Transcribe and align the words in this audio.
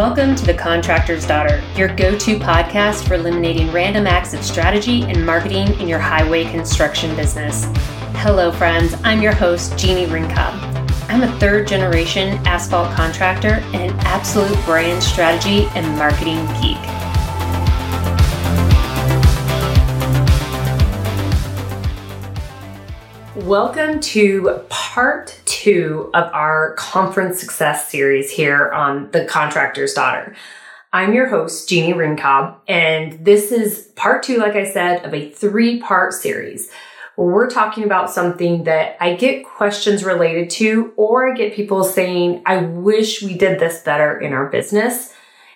Welcome 0.00 0.34
to 0.36 0.46
The 0.46 0.54
Contractor's 0.54 1.26
Daughter, 1.26 1.62
your 1.76 1.94
go 1.94 2.16
to 2.18 2.38
podcast 2.38 3.06
for 3.06 3.16
eliminating 3.16 3.70
random 3.70 4.06
acts 4.06 4.32
of 4.32 4.42
strategy 4.42 5.02
and 5.02 5.26
marketing 5.26 5.78
in 5.78 5.86
your 5.88 5.98
highway 5.98 6.44
construction 6.50 7.14
business. 7.16 7.66
Hello, 8.14 8.50
friends. 8.50 8.94
I'm 9.04 9.20
your 9.20 9.34
host, 9.34 9.72
Jeani 9.72 10.06
Ringkob. 10.06 10.54
I'm 11.10 11.22
a 11.22 11.38
third 11.38 11.68
generation 11.68 12.38
asphalt 12.46 12.90
contractor 12.96 13.62
and 13.74 13.92
an 13.92 13.98
absolute 14.06 14.56
brand 14.64 15.02
strategy 15.02 15.68
and 15.74 15.86
marketing 15.98 16.46
geek. 16.62 16.78
Welcome 23.50 23.98
to 23.98 24.60
part 24.68 25.40
two 25.44 26.08
of 26.14 26.32
our 26.32 26.74
conference 26.74 27.40
success 27.40 27.88
series 27.88 28.30
here 28.30 28.70
on 28.70 29.10
The 29.10 29.24
Contractor's 29.24 29.92
Daughter. 29.92 30.36
I'm 30.92 31.12
your 31.12 31.26
host, 31.26 31.68
Jeani 31.68 31.92
Ringkob, 31.92 32.54
and 32.68 33.24
this 33.24 33.50
is 33.50 33.90
part 33.96 34.22
two, 34.22 34.38
like 34.38 34.54
I 34.54 34.70
said, 34.70 35.04
of 35.04 35.12
a 35.12 35.30
three 35.30 35.80
part 35.80 36.12
series 36.12 36.70
where 37.16 37.26
we're 37.26 37.50
talking 37.50 37.82
about 37.82 38.08
something 38.08 38.62
that 38.64 38.96
I 39.00 39.14
get 39.16 39.44
questions 39.44 40.04
related 40.04 40.48
to, 40.50 40.92
or 40.94 41.32
I 41.32 41.36
get 41.36 41.52
people 41.52 41.82
saying, 41.82 42.44
I 42.46 42.58
wish 42.58 43.20
we 43.20 43.36
did 43.36 43.58
this 43.58 43.82
better 43.82 44.16
in 44.16 44.32
our 44.32 44.48
business. 44.48 45.12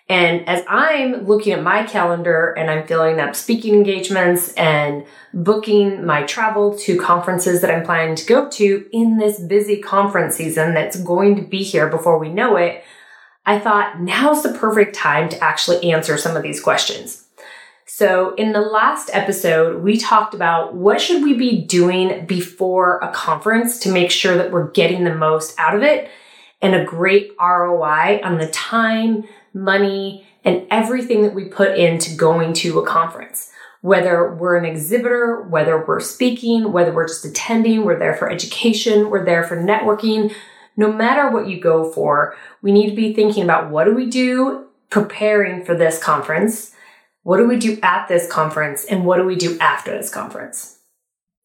And 0.08 0.46
as 0.46 0.62
I'm 0.68 1.26
looking 1.26 1.54
at 1.54 1.62
my 1.62 1.82
calendar 1.84 2.52
and 2.58 2.70
I'm 2.70 2.86
filling 2.86 3.20
up 3.20 3.34
speaking 3.34 3.74
engagements 3.74 4.52
and 4.52 5.06
booking 5.32 6.04
my 6.04 6.24
travel 6.24 6.76
to 6.80 6.98
conferences 6.98 7.62
that 7.62 7.70
I'm 7.70 7.84
planning 7.84 8.14
to 8.16 8.26
go 8.26 8.50
to 8.50 8.86
in 8.92 9.16
this 9.16 9.40
busy 9.40 9.80
conference 9.80 10.36
season 10.36 10.74
that's 10.74 11.00
going 11.00 11.36
to 11.36 11.42
be 11.42 11.62
here 11.62 11.88
before 11.88 12.18
we 12.18 12.28
know 12.28 12.56
it, 12.56 12.84
I 13.46 13.58
thought 13.58 14.00
now's 14.00 14.42
the 14.42 14.52
perfect 14.52 14.94
time 14.94 15.30
to 15.30 15.42
actually 15.42 15.90
answer 15.90 16.18
some 16.18 16.36
of 16.36 16.42
these 16.42 16.60
questions. 16.60 17.24
So 17.86 18.34
in 18.34 18.52
the 18.52 18.60
last 18.60 19.10
episode, 19.12 19.82
we 19.82 19.96
talked 19.96 20.34
about 20.34 20.74
what 20.74 21.00
should 21.00 21.22
we 21.22 21.34
be 21.34 21.62
doing 21.62 22.26
before 22.26 22.98
a 22.98 23.12
conference 23.12 23.78
to 23.80 23.92
make 23.92 24.10
sure 24.10 24.36
that 24.36 24.50
we're 24.50 24.70
getting 24.72 25.04
the 25.04 25.14
most 25.14 25.54
out 25.58 25.74
of 25.76 25.82
it 25.82 26.10
and 26.60 26.74
a 26.74 26.84
great 26.84 27.32
ROI 27.38 28.20
on 28.24 28.38
the 28.38 28.48
time, 28.48 29.24
money, 29.54 30.26
and 30.44 30.66
everything 30.70 31.22
that 31.22 31.34
we 31.34 31.44
put 31.46 31.78
into 31.78 32.14
going 32.14 32.52
to 32.52 32.78
a 32.78 32.86
conference. 32.86 33.50
Whether 33.80 34.34
we're 34.34 34.56
an 34.56 34.64
exhibitor, 34.64 35.42
whether 35.42 35.84
we're 35.84 36.00
speaking, 36.00 36.72
whether 36.72 36.92
we're 36.92 37.08
just 37.08 37.24
attending, 37.24 37.84
we're 37.84 37.98
there 37.98 38.14
for 38.14 38.30
education, 38.30 39.10
we're 39.10 39.24
there 39.24 39.44
for 39.44 39.56
networking. 39.56 40.34
No 40.76 40.92
matter 40.92 41.30
what 41.30 41.48
you 41.48 41.60
go 41.60 41.90
for, 41.92 42.34
we 42.62 42.72
need 42.72 42.90
to 42.90 42.96
be 42.96 43.14
thinking 43.14 43.44
about 43.44 43.70
what 43.70 43.84
do 43.84 43.94
we 43.94 44.06
do 44.06 44.66
preparing 44.90 45.64
for 45.64 45.74
this 45.74 46.02
conference? 46.02 46.72
What 47.22 47.38
do 47.38 47.46
we 47.46 47.58
do 47.58 47.78
at 47.82 48.08
this 48.08 48.30
conference? 48.30 48.84
And 48.84 49.04
what 49.04 49.18
do 49.18 49.24
we 49.24 49.36
do 49.36 49.58
after 49.58 49.90
this 49.90 50.12
conference? 50.12 50.78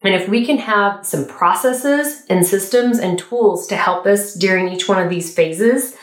And 0.02 0.14
if 0.14 0.28
we 0.28 0.46
can 0.46 0.58
have 0.58 1.04
some 1.04 1.26
processes 1.26 2.24
and 2.30 2.46
systems 2.46 2.98
and 2.98 3.18
tools 3.18 3.66
to 3.66 3.76
help 3.76 4.06
us 4.06 4.34
during 4.34 4.68
each 4.68 4.88
one 4.88 5.02
of 5.02 5.10
these 5.10 5.34
phases, 5.34 5.94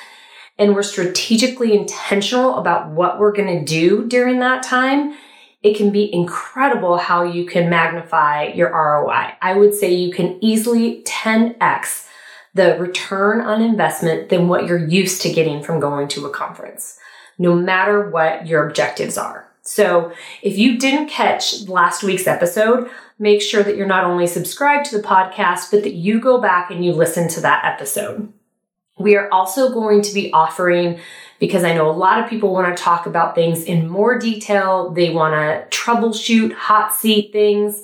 and 0.57 0.73
we're 0.73 0.83
strategically 0.83 1.73
intentional 1.73 2.57
about 2.57 2.89
what 2.89 3.19
we're 3.19 3.31
going 3.31 3.59
to 3.59 3.65
do 3.65 4.07
during 4.07 4.39
that 4.39 4.63
time, 4.63 5.15
it 5.63 5.75
can 5.75 5.91
be 5.91 6.13
incredible 6.13 6.97
how 6.97 7.23
you 7.23 7.45
can 7.45 7.69
magnify 7.69 8.45
your 8.47 8.69
ROI. 8.69 9.33
I 9.41 9.55
would 9.55 9.73
say 9.73 9.93
you 9.93 10.11
can 10.11 10.37
easily 10.41 11.03
10x 11.03 12.07
the 12.53 12.77
return 12.79 13.41
on 13.41 13.61
investment 13.61 14.29
than 14.29 14.47
what 14.47 14.65
you're 14.65 14.87
used 14.87 15.21
to 15.21 15.31
getting 15.31 15.61
from 15.61 15.79
going 15.79 16.07
to 16.09 16.25
a 16.25 16.29
conference, 16.29 16.97
no 17.37 17.55
matter 17.55 18.09
what 18.09 18.47
your 18.47 18.67
objectives 18.67 19.17
are. 19.17 19.47
So 19.61 20.13
if 20.41 20.57
you 20.57 20.77
didn't 20.77 21.09
catch 21.09 21.67
last 21.67 22.01
week's 22.01 22.25
episode, 22.25 22.89
make 23.19 23.41
sure 23.41 23.63
that 23.63 23.75
you're 23.75 23.85
not 23.85 24.05
only 24.05 24.25
subscribed 24.25 24.85
to 24.89 24.97
the 24.97 25.05
podcast, 25.05 25.71
but 25.71 25.83
that 25.83 25.93
you 25.93 26.19
go 26.21 26.39
back 26.39 26.71
and 26.71 26.83
you 26.83 26.93
listen 26.93 27.27
to 27.29 27.41
that 27.41 27.65
episode. 27.65 28.31
We 28.97 29.15
are 29.15 29.29
also 29.31 29.71
going 29.71 30.01
to 30.01 30.13
be 30.13 30.31
offering, 30.33 30.99
because 31.39 31.63
I 31.63 31.75
know 31.75 31.89
a 31.89 31.91
lot 31.91 32.23
of 32.23 32.29
people 32.29 32.51
want 32.51 32.75
to 32.75 32.83
talk 32.83 33.05
about 33.05 33.35
things 33.35 33.63
in 33.63 33.87
more 33.87 34.17
detail. 34.17 34.89
They 34.89 35.11
want 35.11 35.33
to 35.33 35.77
troubleshoot 35.77 36.53
hot 36.53 36.93
seat 36.93 37.31
things 37.31 37.83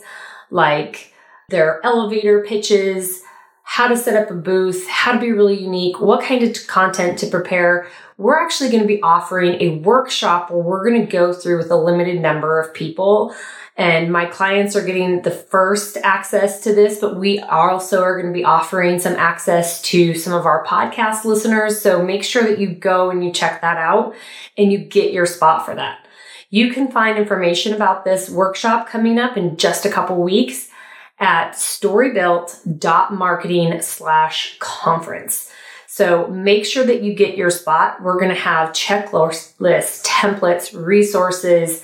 like 0.50 1.14
their 1.50 1.80
elevator 1.84 2.44
pitches, 2.44 3.22
how 3.64 3.88
to 3.88 3.96
set 3.96 4.22
up 4.22 4.32
a 4.32 4.36
booth, 4.36 4.88
how 4.88 5.12
to 5.12 5.20
be 5.20 5.32
really 5.32 5.62
unique, 5.62 6.00
what 6.00 6.24
kind 6.24 6.44
of 6.44 6.56
content 6.68 7.20
to 7.20 7.28
prepare. 7.28 7.88
We're 8.18 8.40
actually 8.40 8.70
going 8.70 8.84
to 8.84 8.88
be 8.88 9.02
offering 9.02 9.62
a 9.62 9.78
workshop 9.78 10.52
where 10.52 10.62
we're 10.62 10.88
going 10.88 11.06
to 11.06 11.12
go 11.12 11.34
through 11.34 11.58
with 11.58 11.72
a 11.72 11.76
limited 11.76 12.22
number 12.22 12.60
of 12.60 12.74
people 12.74 13.36
and 13.76 14.12
my 14.12 14.26
clients 14.26 14.76
are 14.76 14.86
getting 14.86 15.24
the 15.24 15.32
first 15.32 15.98
access 15.98 16.62
to 16.62 16.76
this, 16.76 17.00
but 17.00 17.18
we 17.18 17.40
also 17.40 18.04
are 18.04 18.22
going 18.22 18.32
to 18.32 18.38
be 18.38 18.44
offering 18.44 19.00
some 19.00 19.14
access 19.14 19.82
to 19.84 20.14
some 20.14 20.34
of 20.34 20.46
our 20.46 20.64
podcast 20.66 21.26
listeners. 21.26 21.82
So 21.82 22.06
make 22.06 22.24
sure 22.24 22.44
that 22.44 22.60
you 22.60 22.68
go 22.68 23.10
and 23.10 23.26
you 23.26 23.32
check 23.32 23.62
that 23.62 23.78
out 23.78 24.14
and 24.58 24.72
you 24.72 24.78
get 24.78 25.12
your 25.12 25.26
spot 25.26 25.66
for 25.66 25.74
that. 25.74 26.06
You 26.52 26.72
can 26.72 26.92
find 26.92 27.18
information 27.18 27.74
about 27.74 28.06
this 28.06 28.30
workshop 28.30 28.88
coming 28.88 29.18
up 29.18 29.38
in 29.38 29.58
just 29.58 29.86
a 29.86 29.90
couple 29.90 30.22
weeks 30.22 30.70
at 31.18 31.54
storybuilt.marketing 31.54 33.82
slash 33.82 34.56
conference. 34.60 35.50
So 35.88 36.28
make 36.28 36.66
sure 36.66 36.86
that 36.86 37.02
you 37.02 37.16
get 37.16 37.38
your 37.38 37.50
spot. 37.50 38.04
We're 38.04 38.20
going 38.20 38.30
to 38.30 38.36
have 38.36 38.70
checklists, 38.70 40.04
templates, 40.04 40.80
resources, 40.80 41.82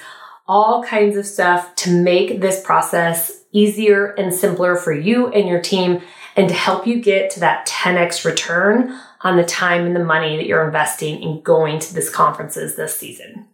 all 0.49 0.83
kinds 0.83 1.15
of 1.15 1.27
stuff 1.27 1.75
to 1.75 1.91
make 1.91 2.41
this 2.41 2.61
process 2.63 3.43
easier 3.51 4.07
and 4.07 4.33
simpler 4.33 4.75
for 4.75 4.91
you 4.91 5.27
and 5.27 5.47
your 5.47 5.61
team 5.61 6.01
and 6.35 6.49
to 6.49 6.55
help 6.55 6.87
you 6.87 6.99
get 6.99 7.29
to 7.29 7.39
that 7.39 7.67
10x 7.67 8.25
return 8.25 8.99
on 9.21 9.37
the 9.37 9.45
time 9.45 9.85
and 9.85 9.95
the 9.95 10.03
money 10.03 10.37
that 10.37 10.47
you're 10.47 10.65
investing 10.65 11.21
in 11.21 11.41
going 11.41 11.77
to 11.79 11.93
this 11.93 12.09
conferences 12.09 12.75
this 12.75 12.97
season. 12.97 13.47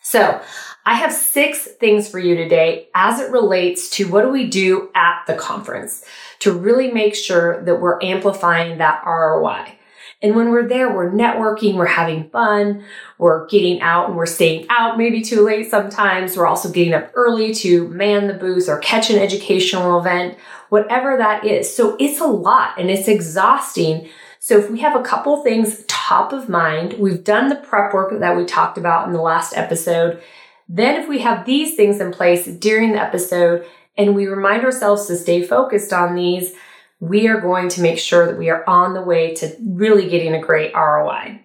So 0.00 0.40
I 0.86 0.94
have 0.94 1.12
six 1.12 1.64
things 1.64 2.08
for 2.08 2.18
you 2.18 2.36
today 2.36 2.88
as 2.94 3.20
it 3.20 3.30
relates 3.32 3.90
to 3.90 4.08
what 4.08 4.22
do 4.22 4.30
we 4.30 4.46
do 4.46 4.90
at 4.94 5.24
the 5.26 5.34
conference 5.34 6.04
to 6.38 6.52
really 6.52 6.92
make 6.92 7.14
sure 7.14 7.62
that 7.64 7.80
we're 7.80 8.00
amplifying 8.00 8.78
that 8.78 9.02
ROI. 9.04 9.77
And 10.20 10.34
when 10.34 10.50
we're 10.50 10.66
there, 10.66 10.92
we're 10.92 11.12
networking, 11.12 11.74
we're 11.74 11.86
having 11.86 12.28
fun, 12.30 12.84
we're 13.18 13.46
getting 13.46 13.80
out 13.80 14.08
and 14.08 14.16
we're 14.16 14.26
staying 14.26 14.66
out 14.68 14.98
maybe 14.98 15.22
too 15.22 15.44
late 15.44 15.70
sometimes. 15.70 16.36
We're 16.36 16.46
also 16.46 16.72
getting 16.72 16.92
up 16.92 17.12
early 17.14 17.54
to 17.56 17.86
man 17.88 18.26
the 18.26 18.34
booth 18.34 18.68
or 18.68 18.78
catch 18.78 19.10
an 19.10 19.18
educational 19.18 20.00
event, 20.00 20.36
whatever 20.70 21.16
that 21.16 21.44
is. 21.44 21.72
So 21.72 21.96
it's 22.00 22.20
a 22.20 22.26
lot 22.26 22.80
and 22.80 22.90
it's 22.90 23.06
exhausting. 23.06 24.08
So 24.40 24.58
if 24.58 24.68
we 24.70 24.80
have 24.80 24.96
a 24.98 25.04
couple 25.04 25.42
things 25.44 25.84
top 25.86 26.32
of 26.32 26.48
mind, 26.48 26.94
we've 26.94 27.22
done 27.22 27.48
the 27.48 27.56
prep 27.56 27.94
work 27.94 28.18
that 28.18 28.36
we 28.36 28.44
talked 28.44 28.76
about 28.76 29.06
in 29.06 29.12
the 29.12 29.22
last 29.22 29.56
episode. 29.56 30.20
Then 30.68 31.00
if 31.00 31.08
we 31.08 31.20
have 31.20 31.46
these 31.46 31.76
things 31.76 32.00
in 32.00 32.12
place 32.12 32.44
during 32.46 32.92
the 32.92 33.00
episode 33.00 33.64
and 33.96 34.16
we 34.16 34.26
remind 34.26 34.64
ourselves 34.64 35.06
to 35.06 35.16
stay 35.16 35.46
focused 35.46 35.92
on 35.92 36.16
these, 36.16 36.54
we 37.00 37.28
are 37.28 37.40
going 37.40 37.68
to 37.70 37.80
make 37.80 37.98
sure 37.98 38.26
that 38.26 38.38
we 38.38 38.50
are 38.50 38.68
on 38.68 38.94
the 38.94 39.02
way 39.02 39.34
to 39.36 39.54
really 39.64 40.08
getting 40.08 40.34
a 40.34 40.40
great 40.40 40.74
ROI. 40.74 41.40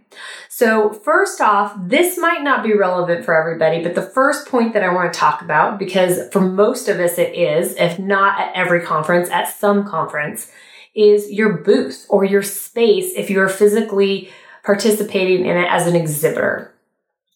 So, 0.50 0.92
first 0.92 1.42
off, 1.42 1.74
this 1.80 2.18
might 2.18 2.44
not 2.44 2.64
be 2.64 2.74
relevant 2.74 3.26
for 3.26 3.36
everybody, 3.36 3.82
but 3.82 3.96
the 3.96 4.04
first 4.04 4.48
point 4.48 4.74
that 4.74 4.84
I 4.84 4.94
want 4.94 5.12
to 5.12 5.20
talk 5.20 5.42
about, 5.42 5.80
because 5.80 6.30
for 6.32 6.42
most 6.42 6.88
of 6.88 7.00
us 7.00 7.18
it 7.18 7.34
is, 7.34 7.76
if 7.76 7.98
not 7.98 8.40
at 8.40 8.56
every 8.56 8.82
conference, 8.82 9.30
at 9.30 9.46
some 9.46 9.88
conference, 9.88 10.52
is 10.96 11.32
your 11.32 11.58
booth 11.58 12.06
or 12.08 12.24
your 12.24 12.44
space 12.44 13.14
if 13.16 13.32
you're 13.32 13.50
physically 13.50 14.30
participating 14.64 15.46
in 15.46 15.58
it 15.58 15.68
as 15.70 15.88
an 15.88 15.96
exhibitor. 15.96 16.72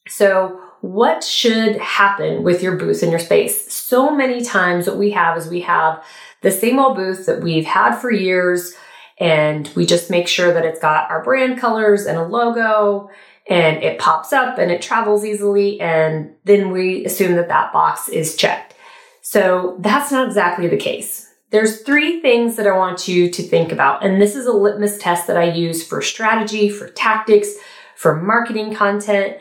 So, 0.08 0.62
what 0.82 1.24
should 1.24 1.78
happen 1.78 2.44
with 2.44 2.62
your 2.62 2.76
booth 2.76 3.02
and 3.02 3.12
your 3.12 3.20
space? 3.20 3.74
So 3.74 4.16
many 4.16 4.44
times, 4.44 4.88
what 4.88 4.98
we 4.98 5.10
have 5.12 5.38
is 5.38 5.48
we 5.48 5.62
have 5.62 6.04
the 6.48 6.52
same 6.52 6.80
old 6.80 6.96
booth 6.96 7.26
that 7.26 7.42
we've 7.42 7.66
had 7.66 7.98
for 7.98 8.10
years. 8.10 8.74
And 9.20 9.70
we 9.76 9.86
just 9.86 10.10
make 10.10 10.30
sure 10.30 10.54
that 10.54 10.64
it's 10.64 10.80
got 10.80 11.12
our 11.12 11.22
brand 11.22 11.60
colors 11.60 12.06
and 12.06 12.18
a 12.18 12.24
logo 12.24 13.10
and 13.50 13.84
it 13.84 14.00
pops 14.00 14.32
up 14.32 14.58
and 14.58 14.72
it 14.72 14.82
travels 14.82 15.26
easily. 15.26 15.82
And 15.82 16.36
then 16.46 16.72
we 16.72 17.04
assume 17.04 17.36
that 17.36 17.50
that 17.50 17.74
box 17.74 18.08
is 18.08 18.38
checked. 18.38 18.76
So 19.22 19.76
that's 19.80 20.10
not 20.10 20.28
exactly 20.28 20.70
the 20.70 20.78
case. 20.78 21.30
There's 21.50 21.82
three 21.82 22.22
things 22.22 22.56
that 22.56 22.68
I 22.68 22.78
want 22.78 23.10
you 23.10 23.30
to 23.30 23.44
think 23.44 23.74
about. 23.74 24.06
And 24.06 24.22
this 24.22 24.34
is 24.34 24.46
a 24.46 24.54
litmus 24.54 24.98
test 25.00 25.28
that 25.28 25.38
I 25.38 25.52
use 25.52 25.86
for 25.86 26.02
strategy, 26.02 26.70
for 26.70 26.88
tactics, 26.90 27.56
for 27.98 28.22
marketing 28.22 28.74
content, 28.74 29.38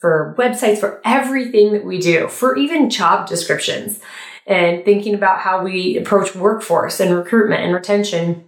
for 0.00 0.34
websites, 0.36 0.78
for 0.78 1.00
everything 1.04 1.72
that 1.72 1.84
we 1.84 1.98
do, 1.98 2.26
for 2.26 2.56
even 2.56 2.90
job 2.90 3.28
descriptions 3.28 4.00
and 4.48 4.84
thinking 4.84 5.14
about 5.14 5.40
how 5.40 5.62
we 5.62 5.98
approach 5.98 6.34
workforce 6.34 6.98
and 6.98 7.14
recruitment 7.14 7.62
and 7.62 7.74
retention. 7.74 8.44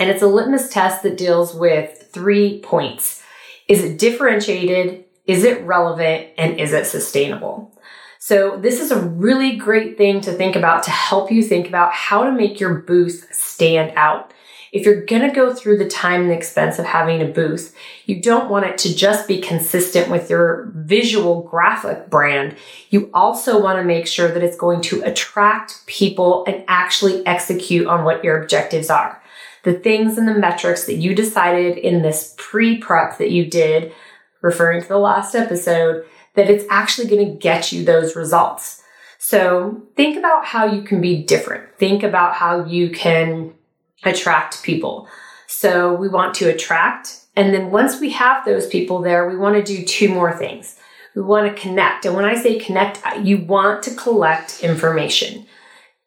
And 0.00 0.10
it's 0.10 0.22
a 0.22 0.26
litmus 0.26 0.70
test 0.70 1.02
that 1.02 1.18
deals 1.18 1.54
with 1.54 2.08
three 2.12 2.60
points. 2.60 3.22
Is 3.68 3.84
it 3.84 3.98
differentiated? 3.98 5.04
Is 5.26 5.44
it 5.44 5.62
relevant? 5.64 6.30
And 6.38 6.58
is 6.58 6.72
it 6.72 6.86
sustainable? 6.86 7.70
So 8.18 8.56
this 8.56 8.80
is 8.80 8.90
a 8.90 9.00
really 9.00 9.56
great 9.56 9.98
thing 9.98 10.22
to 10.22 10.32
think 10.32 10.56
about 10.56 10.82
to 10.84 10.90
help 10.90 11.30
you 11.30 11.42
think 11.42 11.68
about 11.68 11.92
how 11.92 12.24
to 12.24 12.32
make 12.32 12.58
your 12.58 12.76
booth 12.76 13.28
stand 13.30 13.92
out. 13.96 14.32
If 14.74 14.84
you're 14.84 15.04
going 15.04 15.22
to 15.22 15.32
go 15.32 15.54
through 15.54 15.78
the 15.78 15.88
time 15.88 16.22
and 16.22 16.32
expense 16.32 16.80
of 16.80 16.84
having 16.84 17.22
a 17.22 17.26
booth, 17.26 17.72
you 18.06 18.20
don't 18.20 18.50
want 18.50 18.66
it 18.66 18.76
to 18.78 18.92
just 18.92 19.28
be 19.28 19.40
consistent 19.40 20.10
with 20.10 20.28
your 20.28 20.68
visual 20.74 21.42
graphic 21.42 22.10
brand. 22.10 22.56
You 22.90 23.08
also 23.14 23.62
want 23.62 23.78
to 23.78 23.84
make 23.84 24.08
sure 24.08 24.26
that 24.26 24.42
it's 24.42 24.56
going 24.56 24.80
to 24.82 25.00
attract 25.02 25.86
people 25.86 26.44
and 26.48 26.64
actually 26.66 27.24
execute 27.24 27.86
on 27.86 28.02
what 28.02 28.24
your 28.24 28.42
objectives 28.42 28.90
are. 28.90 29.22
The 29.62 29.74
things 29.74 30.18
and 30.18 30.26
the 30.26 30.34
metrics 30.34 30.86
that 30.86 30.96
you 30.96 31.14
decided 31.14 31.78
in 31.78 32.02
this 32.02 32.34
pre 32.36 32.78
prep 32.78 33.18
that 33.18 33.30
you 33.30 33.48
did, 33.48 33.92
referring 34.40 34.82
to 34.82 34.88
the 34.88 34.98
last 34.98 35.36
episode, 35.36 36.04
that 36.34 36.50
it's 36.50 36.64
actually 36.68 37.06
going 37.06 37.24
to 37.24 37.38
get 37.38 37.70
you 37.70 37.84
those 37.84 38.16
results. 38.16 38.82
So 39.18 39.84
think 39.94 40.18
about 40.18 40.44
how 40.44 40.66
you 40.66 40.82
can 40.82 41.00
be 41.00 41.22
different. 41.22 41.78
Think 41.78 42.02
about 42.02 42.34
how 42.34 42.64
you 42.64 42.90
can 42.90 43.53
attract 44.02 44.62
people. 44.62 45.08
So 45.46 45.94
we 45.94 46.08
want 46.08 46.34
to 46.36 46.50
attract. 46.50 47.20
And 47.36 47.54
then 47.54 47.70
once 47.70 48.00
we 48.00 48.10
have 48.10 48.44
those 48.44 48.66
people 48.66 49.00
there, 49.00 49.28
we 49.28 49.36
want 49.36 49.56
to 49.56 49.62
do 49.62 49.84
two 49.84 50.08
more 50.08 50.36
things. 50.36 50.78
We 51.14 51.22
want 51.22 51.54
to 51.54 51.60
connect. 51.60 52.04
And 52.04 52.14
when 52.14 52.24
I 52.24 52.34
say 52.34 52.58
connect, 52.58 53.00
you 53.22 53.38
want 53.38 53.82
to 53.84 53.94
collect 53.94 54.62
information. 54.62 55.46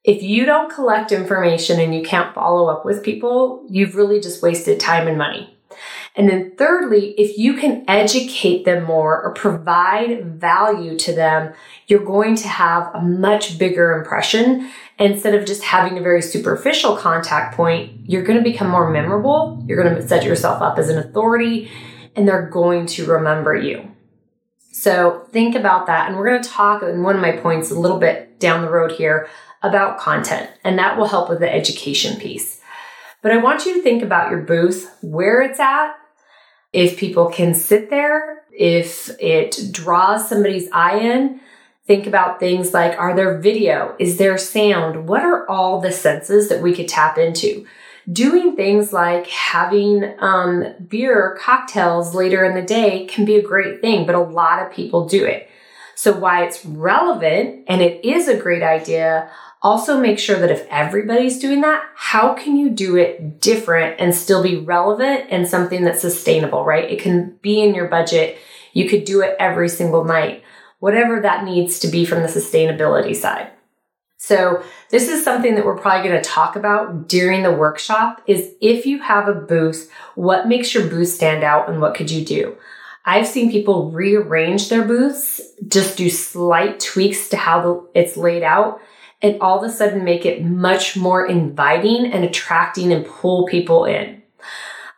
If 0.03 0.21
you 0.21 0.45
don't 0.45 0.71
collect 0.71 1.11
information 1.11 1.79
and 1.79 1.93
you 1.93 2.03
can't 2.03 2.33
follow 2.33 2.67
up 2.67 2.85
with 2.85 3.03
people, 3.03 3.65
you've 3.69 3.95
really 3.95 4.19
just 4.19 4.41
wasted 4.41 4.79
time 4.79 5.07
and 5.07 5.17
money. 5.17 5.56
And 6.17 6.27
then 6.27 6.51
thirdly, 6.57 7.11
if 7.11 7.37
you 7.37 7.53
can 7.53 7.85
educate 7.87 8.65
them 8.65 8.83
more 8.83 9.21
or 9.21 9.33
provide 9.33 10.25
value 10.25 10.97
to 10.97 11.13
them, 11.13 11.53
you're 11.85 12.03
going 12.03 12.35
to 12.37 12.47
have 12.47 12.93
a 12.95 13.01
much 13.01 13.59
bigger 13.59 13.93
impression. 13.93 14.69
Instead 14.97 15.35
of 15.35 15.45
just 15.45 15.61
having 15.61 15.97
a 15.97 16.01
very 16.01 16.23
superficial 16.23 16.97
contact 16.97 17.55
point, 17.55 18.09
you're 18.09 18.23
going 18.23 18.37
to 18.37 18.43
become 18.43 18.67
more 18.67 18.89
memorable. 18.89 19.63
You're 19.67 19.81
going 19.81 19.95
to 19.95 20.07
set 20.07 20.25
yourself 20.25 20.59
up 20.61 20.79
as 20.79 20.89
an 20.89 20.97
authority 20.97 21.69
and 22.15 22.27
they're 22.27 22.49
going 22.49 22.87
to 22.87 23.05
remember 23.05 23.55
you. 23.55 23.91
So 24.71 25.27
think 25.31 25.55
about 25.55 25.85
that. 25.85 26.07
And 26.07 26.17
we're 26.17 26.29
going 26.29 26.41
to 26.41 26.49
talk 26.49 26.81
in 26.81 27.03
one 27.03 27.15
of 27.15 27.21
my 27.21 27.33
points 27.33 27.69
a 27.69 27.79
little 27.79 27.99
bit 27.99 28.39
down 28.39 28.63
the 28.63 28.71
road 28.71 28.91
here 28.91 29.29
about 29.63 29.99
content, 29.99 30.49
and 30.63 30.77
that 30.77 30.97
will 30.97 31.07
help 31.07 31.29
with 31.29 31.39
the 31.39 31.51
education 31.51 32.19
piece. 32.19 32.61
But 33.23 33.31
I 33.31 33.37
want 33.37 33.65
you 33.65 33.73
to 33.73 33.81
think 33.81 34.03
about 34.03 34.29
your 34.29 34.41
booth, 34.41 34.95
where 35.01 35.41
it's 35.41 35.59
at, 35.59 35.95
if 36.73 36.97
people 36.97 37.29
can 37.29 37.53
sit 37.53 37.89
there, 37.89 38.43
if 38.51 39.09
it 39.19 39.59
draws 39.71 40.27
somebody's 40.27 40.69
eye 40.71 40.97
in, 40.97 41.39
think 41.85 42.05
about 42.05 42.39
things 42.39 42.73
like 42.73 42.99
are 42.99 43.15
there 43.15 43.39
video? 43.39 43.95
Is 43.99 44.17
there 44.17 44.37
sound? 44.37 45.07
What 45.07 45.23
are 45.23 45.49
all 45.49 45.79
the 45.79 45.91
senses 45.91 46.49
that 46.49 46.61
we 46.61 46.75
could 46.75 46.87
tap 46.87 47.17
into? 47.17 47.65
Doing 48.11 48.55
things 48.55 48.93
like 48.93 49.27
having 49.27 50.15
um, 50.19 50.65
beer 50.87 51.37
cocktails 51.39 52.15
later 52.15 52.45
in 52.45 52.55
the 52.55 52.61
day 52.61 53.05
can 53.05 53.25
be 53.25 53.35
a 53.35 53.43
great 53.43 53.81
thing, 53.81 54.05
but 54.05 54.15
a 54.15 54.19
lot 54.19 54.61
of 54.61 54.71
people 54.71 55.07
do 55.07 55.25
it. 55.25 55.49
So, 55.95 56.13
why 56.13 56.45
it's 56.45 56.63
relevant 56.63 57.65
and 57.67 57.81
it 57.81 58.05
is 58.05 58.27
a 58.27 58.37
great 58.37 58.63
idea, 58.63 59.29
also 59.61 59.99
make 59.99 60.19
sure 60.19 60.39
that 60.39 60.51
if 60.51 60.65
everybody's 60.69 61.39
doing 61.39 61.61
that, 61.61 61.83
how 61.95 62.33
can 62.33 62.55
you 62.55 62.69
do 62.69 62.95
it 62.95 63.41
different 63.41 63.99
and 63.99 64.13
still 64.13 64.43
be 64.43 64.57
relevant 64.57 65.25
and 65.29 65.47
something 65.47 65.83
that's 65.83 66.01
sustainable, 66.01 66.63
right? 66.63 66.89
It 66.89 66.99
can 66.99 67.37
be 67.41 67.61
in 67.61 67.73
your 67.73 67.87
budget. 67.87 68.37
You 68.73 68.87
could 68.87 69.05
do 69.05 69.21
it 69.21 69.35
every 69.39 69.69
single 69.69 70.03
night, 70.03 70.43
whatever 70.79 71.19
that 71.21 71.43
needs 71.43 71.79
to 71.79 71.87
be 71.87 72.05
from 72.05 72.21
the 72.21 72.27
sustainability 72.27 73.15
side. 73.15 73.49
So 74.17 74.63
this 74.89 75.07
is 75.09 75.23
something 75.23 75.55
that 75.55 75.65
we're 75.65 75.77
probably 75.77 76.09
going 76.09 76.21
to 76.21 76.29
talk 76.29 76.55
about 76.55 77.07
during 77.07 77.43
the 77.43 77.51
workshop 77.51 78.21
is 78.25 78.51
if 78.61 78.85
you 78.85 78.99
have 79.01 79.27
a 79.27 79.33
booth, 79.33 79.91
what 80.15 80.47
makes 80.47 80.73
your 80.73 80.87
booth 80.87 81.09
stand 81.09 81.43
out 81.43 81.69
and 81.69 81.81
what 81.81 81.95
could 81.95 82.09
you 82.09 82.25
do? 82.25 82.55
I've 83.05 83.27
seen 83.27 83.51
people 83.51 83.91
rearrange 83.91 84.69
their 84.69 84.83
booths, 84.83 85.39
just 85.67 85.97
do 85.97 86.09
slight 86.09 86.79
tweaks 86.79 87.29
to 87.29 87.37
how 87.37 87.87
it's 87.95 88.17
laid 88.17 88.43
out 88.43 88.81
and 89.21 89.39
all 89.41 89.63
of 89.63 89.69
a 89.69 89.73
sudden 89.73 90.03
make 90.03 90.25
it 90.25 90.43
much 90.43 90.95
more 90.95 91.25
inviting 91.25 92.11
and 92.11 92.23
attracting 92.23 92.93
and 92.93 93.05
pull 93.05 93.45
people 93.47 93.85
in. 93.85 94.21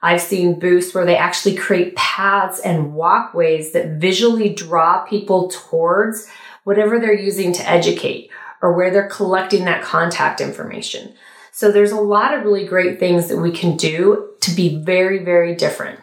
I've 0.01 0.21
seen 0.21 0.59
booths 0.59 0.93
where 0.93 1.05
they 1.05 1.17
actually 1.17 1.55
create 1.55 1.95
paths 1.95 2.59
and 2.59 2.93
walkways 2.93 3.73
that 3.73 3.99
visually 3.99 4.49
draw 4.49 5.03
people 5.03 5.49
towards 5.49 6.27
whatever 6.63 6.99
they're 6.99 7.13
using 7.13 7.51
to 7.53 7.69
educate 7.69 8.29
or 8.61 8.73
where 8.73 8.91
they're 8.91 9.09
collecting 9.09 9.65
that 9.65 9.83
contact 9.83 10.41
information. 10.41 11.13
So 11.51 11.71
there's 11.71 11.91
a 11.91 11.99
lot 11.99 12.33
of 12.33 12.43
really 12.43 12.65
great 12.65 12.99
things 12.99 13.27
that 13.27 13.37
we 13.37 13.51
can 13.51 13.75
do 13.75 14.33
to 14.41 14.51
be 14.51 14.81
very, 14.81 15.23
very 15.23 15.55
different. 15.55 15.99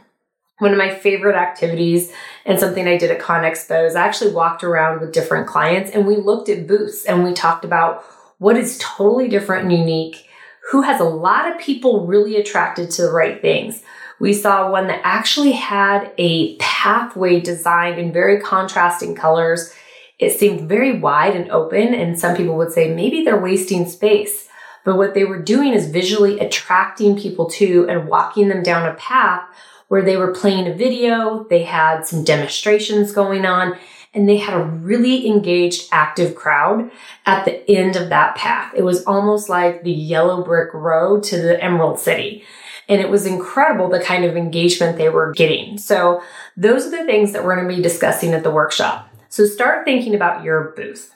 One 0.58 0.72
of 0.72 0.78
my 0.78 0.94
favorite 0.94 1.36
activities 1.36 2.10
and 2.46 2.58
something 2.58 2.88
I 2.88 2.96
did 2.96 3.10
at 3.10 3.20
ConExpo 3.20 3.86
is 3.86 3.94
I 3.94 4.06
actually 4.06 4.32
walked 4.32 4.64
around 4.64 5.00
with 5.00 5.12
different 5.12 5.46
clients 5.46 5.90
and 5.90 6.06
we 6.06 6.16
looked 6.16 6.48
at 6.48 6.66
booths 6.66 7.04
and 7.04 7.24
we 7.24 7.34
talked 7.34 7.64
about 7.64 8.04
what 8.38 8.56
is 8.56 8.78
totally 8.78 9.28
different 9.28 9.64
and 9.64 9.78
unique, 9.78 10.26
who 10.70 10.82
has 10.82 11.00
a 11.00 11.04
lot 11.04 11.50
of 11.50 11.60
people 11.60 12.06
really 12.06 12.36
attracted 12.36 12.90
to 12.92 13.02
the 13.02 13.12
right 13.12 13.40
things. 13.42 13.82
We 14.18 14.32
saw 14.32 14.70
one 14.70 14.86
that 14.86 15.02
actually 15.04 15.52
had 15.52 16.12
a 16.16 16.56
pathway 16.56 17.40
designed 17.40 17.98
in 17.98 18.12
very 18.12 18.40
contrasting 18.40 19.14
colors. 19.14 19.74
It 20.18 20.32
seemed 20.32 20.68
very 20.68 20.98
wide 20.98 21.36
and 21.36 21.50
open, 21.50 21.92
and 21.92 22.18
some 22.18 22.34
people 22.34 22.56
would 22.56 22.72
say 22.72 22.94
maybe 22.94 23.22
they're 23.22 23.38
wasting 23.38 23.86
space. 23.86 24.48
But 24.84 24.96
what 24.96 25.12
they 25.12 25.24
were 25.24 25.42
doing 25.42 25.74
is 25.74 25.90
visually 25.90 26.40
attracting 26.40 27.18
people 27.18 27.50
to 27.50 27.86
and 27.90 28.08
walking 28.08 28.48
them 28.48 28.62
down 28.62 28.88
a 28.88 28.94
path 28.94 29.46
where 29.88 30.02
they 30.02 30.16
were 30.16 30.32
playing 30.32 30.66
a 30.66 30.74
video, 30.74 31.46
they 31.48 31.62
had 31.62 32.06
some 32.06 32.24
demonstrations 32.24 33.12
going 33.12 33.46
on, 33.46 33.76
and 34.14 34.28
they 34.28 34.38
had 34.38 34.54
a 34.54 34.64
really 34.64 35.26
engaged, 35.26 35.88
active 35.92 36.34
crowd 36.34 36.90
at 37.26 37.44
the 37.44 37.70
end 37.70 37.96
of 37.96 38.08
that 38.08 38.34
path. 38.34 38.72
It 38.74 38.82
was 38.82 39.04
almost 39.04 39.48
like 39.48 39.84
the 39.84 39.92
yellow 39.92 40.42
brick 40.42 40.72
road 40.72 41.22
to 41.24 41.40
the 41.40 41.62
Emerald 41.62 41.98
City. 41.98 42.44
And 42.88 43.00
it 43.00 43.10
was 43.10 43.26
incredible 43.26 43.88
the 43.88 44.00
kind 44.00 44.24
of 44.24 44.36
engagement 44.36 44.96
they 44.96 45.08
were 45.08 45.32
getting. 45.32 45.76
So 45.76 46.22
those 46.56 46.86
are 46.86 46.90
the 46.90 47.04
things 47.04 47.32
that 47.32 47.44
we're 47.44 47.56
going 47.56 47.68
to 47.68 47.76
be 47.76 47.82
discussing 47.82 48.32
at 48.32 48.42
the 48.42 48.50
workshop. 48.50 49.10
So 49.28 49.44
start 49.44 49.84
thinking 49.84 50.14
about 50.14 50.44
your 50.44 50.72
booth. 50.76 51.12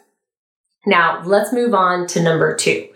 Now 0.85 1.23
let's 1.25 1.52
move 1.52 1.75
on 1.75 2.06
to 2.09 2.23
number 2.23 2.54
two. 2.54 2.88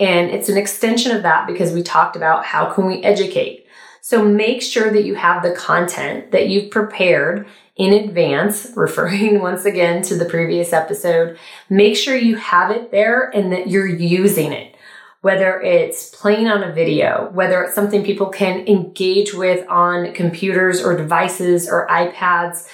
And 0.00 0.30
it's 0.30 0.48
an 0.48 0.56
extension 0.56 1.14
of 1.14 1.22
that 1.22 1.46
because 1.46 1.72
we 1.72 1.82
talked 1.82 2.16
about 2.16 2.44
how 2.44 2.72
can 2.72 2.86
we 2.86 3.02
educate. 3.04 3.63
So 4.06 4.22
make 4.22 4.60
sure 4.60 4.92
that 4.92 5.06
you 5.06 5.14
have 5.14 5.42
the 5.42 5.52
content 5.52 6.32
that 6.32 6.48
you've 6.48 6.70
prepared 6.70 7.46
in 7.74 7.94
advance, 7.94 8.70
referring 8.76 9.40
once 9.40 9.64
again 9.64 10.02
to 10.02 10.14
the 10.14 10.26
previous 10.26 10.74
episode. 10.74 11.38
Make 11.70 11.96
sure 11.96 12.14
you 12.14 12.36
have 12.36 12.70
it 12.70 12.90
there 12.90 13.30
and 13.34 13.50
that 13.54 13.68
you're 13.68 13.88
using 13.88 14.52
it. 14.52 14.76
Whether 15.22 15.58
it's 15.58 16.10
playing 16.10 16.48
on 16.48 16.62
a 16.62 16.70
video, 16.70 17.30
whether 17.32 17.62
it's 17.62 17.74
something 17.74 18.04
people 18.04 18.26
can 18.26 18.68
engage 18.68 19.32
with 19.32 19.66
on 19.70 20.12
computers 20.12 20.84
or 20.84 20.94
devices 20.94 21.66
or 21.66 21.88
iPads, 21.88 22.68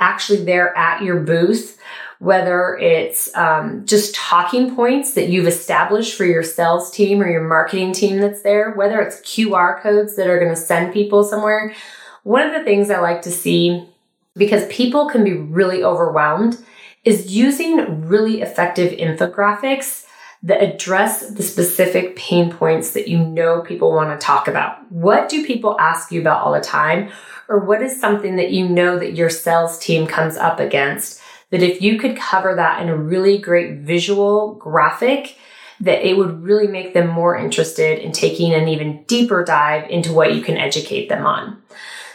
actually 0.00 0.46
there 0.46 0.74
at 0.78 1.02
your 1.02 1.20
booth, 1.20 1.78
whether 2.20 2.76
it's 2.76 3.34
um, 3.34 3.84
just 3.86 4.14
talking 4.14 4.76
points 4.76 5.14
that 5.14 5.30
you've 5.30 5.46
established 5.46 6.14
for 6.14 6.26
your 6.26 6.42
sales 6.42 6.90
team 6.90 7.22
or 7.22 7.30
your 7.30 7.48
marketing 7.48 7.92
team 7.92 8.20
that's 8.20 8.42
there, 8.42 8.72
whether 8.72 9.00
it's 9.00 9.22
QR 9.22 9.80
codes 9.80 10.16
that 10.16 10.28
are 10.28 10.38
going 10.38 10.54
to 10.54 10.60
send 10.60 10.92
people 10.92 11.24
somewhere. 11.24 11.74
One 12.22 12.46
of 12.46 12.52
the 12.52 12.62
things 12.62 12.90
I 12.90 13.00
like 13.00 13.22
to 13.22 13.30
see, 13.30 13.88
because 14.36 14.70
people 14.70 15.08
can 15.08 15.24
be 15.24 15.32
really 15.32 15.82
overwhelmed, 15.82 16.62
is 17.04 17.34
using 17.34 18.06
really 18.06 18.42
effective 18.42 18.92
infographics 18.92 20.04
that 20.42 20.62
address 20.62 21.30
the 21.30 21.42
specific 21.42 22.16
pain 22.16 22.52
points 22.52 22.92
that 22.92 23.08
you 23.08 23.18
know 23.18 23.62
people 23.62 23.92
want 23.92 24.18
to 24.18 24.24
talk 24.24 24.46
about. 24.46 24.92
What 24.92 25.30
do 25.30 25.46
people 25.46 25.80
ask 25.80 26.12
you 26.12 26.20
about 26.20 26.42
all 26.42 26.52
the 26.52 26.60
time? 26.60 27.10
Or 27.48 27.60
what 27.60 27.80
is 27.82 27.98
something 27.98 28.36
that 28.36 28.50
you 28.50 28.68
know 28.68 28.98
that 28.98 29.14
your 29.14 29.30
sales 29.30 29.78
team 29.78 30.06
comes 30.06 30.36
up 30.36 30.60
against 30.60 31.20
that 31.50 31.62
if 31.62 31.82
you 31.82 31.98
could 31.98 32.16
cover 32.16 32.54
that 32.54 32.82
in 32.82 32.88
a 32.88 32.96
really 32.96 33.38
great 33.38 33.80
visual 33.80 34.54
graphic, 34.54 35.36
that 35.80 36.06
it 36.06 36.16
would 36.16 36.42
really 36.42 36.68
make 36.68 36.94
them 36.94 37.08
more 37.08 37.36
interested 37.36 37.98
in 37.98 38.12
taking 38.12 38.52
an 38.52 38.68
even 38.68 39.02
deeper 39.04 39.44
dive 39.44 39.88
into 39.90 40.12
what 40.12 40.34
you 40.34 40.42
can 40.42 40.56
educate 40.56 41.08
them 41.08 41.26
on. 41.26 41.60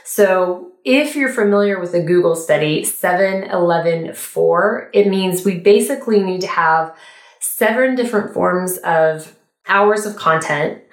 So 0.03 0.71
if 0.85 1.15
you're 1.15 1.33
familiar 1.33 1.79
with 1.79 1.91
the 1.91 2.03
Google 2.03 2.35
study 2.35 2.83
7-11-4, 2.83 4.89
it 4.93 5.07
means 5.07 5.43
we 5.43 5.59
basically 5.59 6.21
need 6.21 6.41
to 6.41 6.47
have 6.47 6.95
seven 7.39 7.95
different 7.95 8.31
forms 8.33 8.77
of 8.77 9.35
hours 9.67 10.05
of 10.05 10.15
content, 10.15 10.83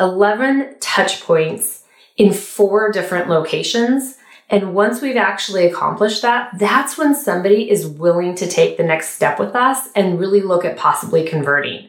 11 0.00 0.76
touch 0.80 1.22
points 1.22 1.84
in 2.16 2.32
four 2.32 2.90
different 2.90 3.28
locations 3.28 4.16
And 4.50 4.74
once 4.74 5.00
we've 5.00 5.16
actually 5.16 5.66
accomplished 5.66 6.22
that, 6.22 6.58
that's 6.58 6.98
when 6.98 7.14
somebody 7.14 7.70
is 7.70 7.86
willing 7.86 8.34
to 8.34 8.46
take 8.46 8.76
the 8.76 8.82
next 8.82 9.10
step 9.10 9.38
with 9.38 9.54
us 9.54 9.88
and 9.94 10.20
really 10.20 10.42
look 10.42 10.64
at 10.64 10.76
possibly 10.76 11.26
converting. 11.26 11.88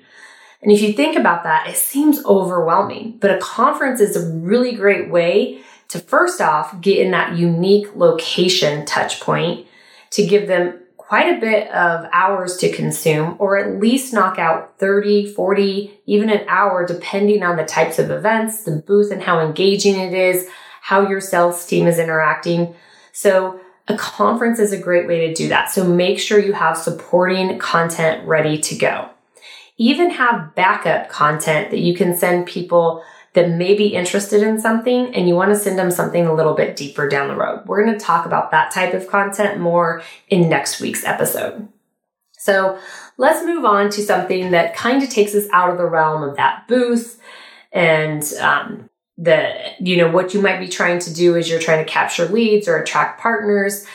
And 0.62 0.72
if 0.72 0.82
you 0.82 0.94
think 0.94 1.18
about 1.18 1.44
that, 1.44 1.68
it 1.68 1.76
seems 1.76 2.24
overwhelming, 2.26 3.18
but 3.20 3.32
a 3.32 3.40
conference 3.40 4.00
is 4.00 4.16
a 4.16 4.34
really 4.34 4.74
great 4.74 5.10
way 5.10 5.62
to 5.90 6.00
first 6.00 6.40
off 6.40 6.80
get 6.80 7.00
in 7.00 7.12
that 7.12 7.38
unique 7.38 7.96
location 7.96 8.86
touch 8.86 9.20
point 9.20 9.68
to 10.12 10.26
give 10.26 10.48
them 10.48 10.80
quite 10.96 11.38
a 11.38 11.40
bit 11.40 11.70
of 11.72 12.10
hours 12.14 12.58
to 12.58 12.72
consume 12.72 13.36
or 13.38 13.58
at 13.58 13.80
least 13.80 14.14
knock 14.14 14.40
out 14.40 14.80
30, 14.80 15.34
40, 15.34 16.02
even 16.06 16.30
an 16.30 16.46
hour 16.48 16.88
depending 16.88 17.44
on 17.44 17.58
the 17.58 17.66
types 17.66 18.00
of 18.00 18.10
events, 18.10 18.64
the 18.64 18.72
booth 18.72 19.12
and 19.12 19.22
how 19.22 19.40
engaging 19.40 20.00
it 20.00 20.14
is, 20.14 20.48
how 20.84 21.08
your 21.08 21.22
sales 21.22 21.66
team 21.66 21.88
is 21.88 21.98
interacting. 21.98 22.76
So 23.14 23.58
a 23.88 23.96
conference 23.96 24.60
is 24.60 24.74
a 24.74 24.78
great 24.78 25.08
way 25.08 25.26
to 25.28 25.34
do 25.34 25.48
that. 25.48 25.72
So 25.72 25.86
make 25.86 26.20
sure 26.20 26.40
you 26.40 26.52
have 26.52 26.78
supporting 26.78 27.58
content 27.58 28.28
ready 28.28 28.58
to 28.58 28.76
go. 28.76 29.10
Even 29.78 30.10
have 30.10 30.54
backup 30.56 31.08
content 31.08 31.72
that 31.72 31.80
you 31.80 31.96
can 31.96 32.18
send 32.18 32.48
people 32.48 33.02
that 33.32 33.50
may 33.50 33.76
be 33.76 33.94
interested 33.94 34.44
in 34.44 34.60
something 34.60 35.16
and 35.16 35.26
you 35.26 35.36
want 35.36 35.52
to 35.52 35.58
send 35.58 35.80
them 35.80 35.90
something 35.90 36.28
a 36.28 36.34
little 36.34 36.54
bit 36.54 36.76
deeper 36.76 37.08
down 37.08 37.30
the 37.30 37.36
road. 37.38 37.64
We're 37.66 37.86
going 37.86 37.98
to 37.98 38.06
talk 38.06 38.26
about 38.26 38.52
that 38.52 38.72
type 38.72 38.94
of 38.94 39.08
content 39.08 39.62
more 39.62 40.04
in 40.28 40.50
next 40.50 40.82
week's 40.82 41.06
episode. 41.06 41.66
So 42.38 42.78
let's 43.16 43.46
move 43.46 43.64
on 43.64 43.90
to 43.92 44.02
something 44.02 44.52
that 44.52 44.76
kind 44.76 45.02
of 45.02 45.10
takes 45.10 45.34
us 45.34 45.48
out 45.54 45.70
of 45.70 45.78
the 45.78 45.86
realm 45.86 46.24
of 46.24 46.36
that 46.36 46.68
booth 46.68 47.22
and 47.72 48.22
um, 48.42 48.90
the 49.24 49.74
you 49.80 49.98
know 49.98 50.12
what 50.12 50.34
you 50.34 50.42
might 50.42 50.60
be 50.60 50.68
trying 50.68 51.00
to 51.00 51.14
do 51.14 51.36
is 51.36 51.50
you're 51.50 51.60
trying 51.60 51.84
to 51.84 51.92
capture 51.92 52.26
leads 52.26 52.68
or 52.68 52.78
attract 52.78 53.22
partners. 53.22 53.86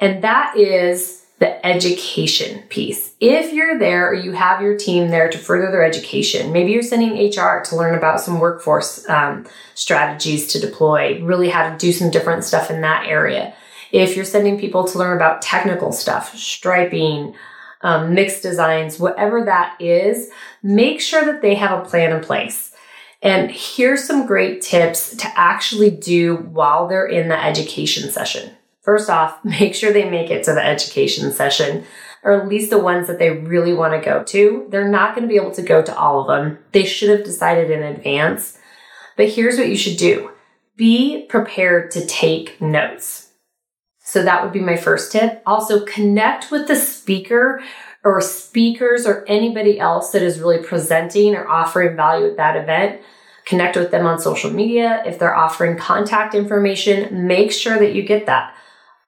And 0.00 0.22
that 0.24 0.56
is 0.56 1.26
the 1.38 1.64
education 1.64 2.62
piece. 2.68 3.14
If 3.20 3.52
you're 3.52 3.78
there 3.78 4.08
or 4.08 4.14
you 4.14 4.32
have 4.32 4.62
your 4.62 4.76
team 4.76 5.08
there 5.08 5.28
to 5.28 5.38
further 5.38 5.70
their 5.70 5.84
education 5.84 6.52
maybe 6.52 6.72
you're 6.72 6.82
sending 6.82 7.14
hr 7.14 7.62
to 7.64 7.76
learn 7.76 7.96
about 7.96 8.20
some 8.20 8.40
workforce 8.40 9.08
um, 9.08 9.46
strategies 9.74 10.46
to 10.52 10.60
deploy 10.60 11.22
really 11.22 11.48
how 11.50 11.68
to 11.68 11.76
do 11.76 11.92
some 11.92 12.10
different 12.10 12.44
stuff 12.44 12.70
in 12.70 12.80
that 12.80 13.06
area. 13.06 13.54
If 13.92 14.16
you're 14.16 14.24
sending 14.24 14.58
people 14.58 14.84
to 14.84 14.98
learn 14.98 15.16
about 15.16 15.42
technical 15.42 15.92
stuff 15.92 16.36
striping 16.36 17.34
um, 17.82 18.14
mixed 18.14 18.42
designs 18.42 18.98
whatever 18.98 19.44
that 19.44 19.80
is 19.80 20.30
make 20.62 21.00
sure 21.00 21.24
that 21.24 21.42
they 21.42 21.54
have 21.54 21.78
a 21.78 21.88
plan 21.88 22.16
in 22.16 22.24
place 22.24 22.74
and 23.20 23.50
here's 23.50 24.04
some 24.04 24.26
great 24.26 24.62
tips 24.62 25.16
to 25.16 25.26
actually 25.38 25.90
do 25.90 26.36
while 26.36 26.86
they're 26.86 27.06
in 27.06 27.28
the 27.28 27.44
education 27.44 28.10
session. 28.10 28.52
First 28.82 29.10
off, 29.10 29.38
make 29.44 29.74
sure 29.74 29.92
they 29.92 30.08
make 30.08 30.30
it 30.30 30.44
to 30.44 30.52
the 30.52 30.64
education 30.64 31.32
session, 31.32 31.84
or 32.22 32.32
at 32.32 32.48
least 32.48 32.70
the 32.70 32.78
ones 32.78 33.06
that 33.06 33.18
they 33.18 33.30
really 33.30 33.74
want 33.74 33.94
to 33.94 34.04
go 34.04 34.22
to. 34.24 34.66
They're 34.70 34.88
not 34.88 35.14
going 35.14 35.26
to 35.26 35.32
be 35.32 35.40
able 35.40 35.52
to 35.52 35.62
go 35.62 35.82
to 35.82 35.96
all 35.96 36.20
of 36.20 36.26
them. 36.26 36.58
They 36.72 36.84
should 36.84 37.10
have 37.10 37.24
decided 37.24 37.70
in 37.70 37.82
advance. 37.82 38.58
But 39.16 39.30
here's 39.30 39.58
what 39.58 39.68
you 39.68 39.76
should 39.76 39.98
do 39.98 40.30
be 40.76 41.26
prepared 41.28 41.90
to 41.90 42.06
take 42.06 42.60
notes. 42.60 43.32
So 43.98 44.22
that 44.22 44.42
would 44.42 44.52
be 44.52 44.60
my 44.60 44.76
first 44.76 45.12
tip. 45.12 45.42
Also, 45.44 45.84
connect 45.84 46.50
with 46.50 46.66
the 46.66 46.76
speaker 46.76 47.60
or 48.04 48.20
speakers 48.20 49.06
or 49.06 49.24
anybody 49.28 49.78
else 49.78 50.12
that 50.12 50.22
is 50.22 50.40
really 50.40 50.62
presenting 50.62 51.34
or 51.34 51.48
offering 51.48 51.96
value 51.96 52.26
at 52.26 52.36
that 52.36 52.56
event. 52.56 53.00
Connect 53.44 53.76
with 53.76 53.90
them 53.90 54.06
on 54.06 54.20
social 54.20 54.50
media. 54.50 55.02
If 55.06 55.18
they're 55.18 55.34
offering 55.34 55.76
contact 55.76 56.34
information, 56.34 57.26
make 57.26 57.50
sure 57.50 57.78
that 57.78 57.94
you 57.94 58.02
get 58.02 58.26
that. 58.26 58.54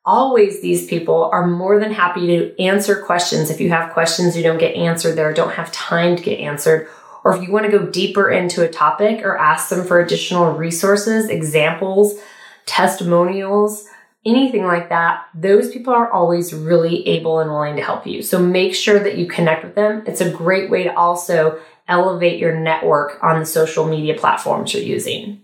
Always, 0.04 0.62
these 0.62 0.87
people 0.87 1.25
are 1.25 1.47
more 1.47 1.78
than 1.78 1.92
happy 1.92 2.26
to 2.26 2.59
answer 2.61 3.02
questions. 3.02 3.50
If 3.50 3.61
you 3.61 3.68
have 3.68 3.92
questions 3.92 4.37
you 4.37 4.42
don't 4.42 4.59
get 4.59 4.75
answered 4.75 5.14
there, 5.14 5.32
don't 5.35 5.52
have 5.52 5.70
time 5.73 6.16
to 6.16 6.23
get 6.23 6.40
answered, 6.40 6.88
or 7.23 7.37
if 7.37 7.42
you 7.42 7.52
want 7.52 7.66
to 7.66 7.78
go 7.78 7.87
deeper 7.87 8.30
into 8.30 8.62
a 8.62 8.68
topic 8.68 9.23
or 9.23 9.37
ask 9.37 9.68
them 9.68 9.87
for 9.87 10.00
additional 10.00 10.52
resources, 10.52 11.28
examples, 11.28 12.18
testimonials, 12.64 13.87
anything 14.24 14.64
like 14.64 14.88
that, 14.90 15.26
those 15.34 15.70
people 15.70 15.94
are 15.94 16.10
always 16.10 16.52
really 16.52 17.06
able 17.08 17.40
and 17.40 17.50
willing 17.50 17.76
to 17.76 17.82
help 17.82 18.06
you. 18.06 18.22
So 18.22 18.38
make 18.38 18.74
sure 18.74 18.98
that 18.98 19.16
you 19.16 19.26
connect 19.26 19.64
with 19.64 19.74
them. 19.74 20.02
It's 20.06 20.20
a 20.20 20.30
great 20.30 20.70
way 20.70 20.84
to 20.84 20.94
also 20.94 21.60
elevate 21.88 22.38
your 22.38 22.58
network 22.58 23.22
on 23.22 23.40
the 23.40 23.46
social 23.46 23.86
media 23.86 24.14
platforms 24.14 24.74
you're 24.74 24.82
using. 24.82 25.42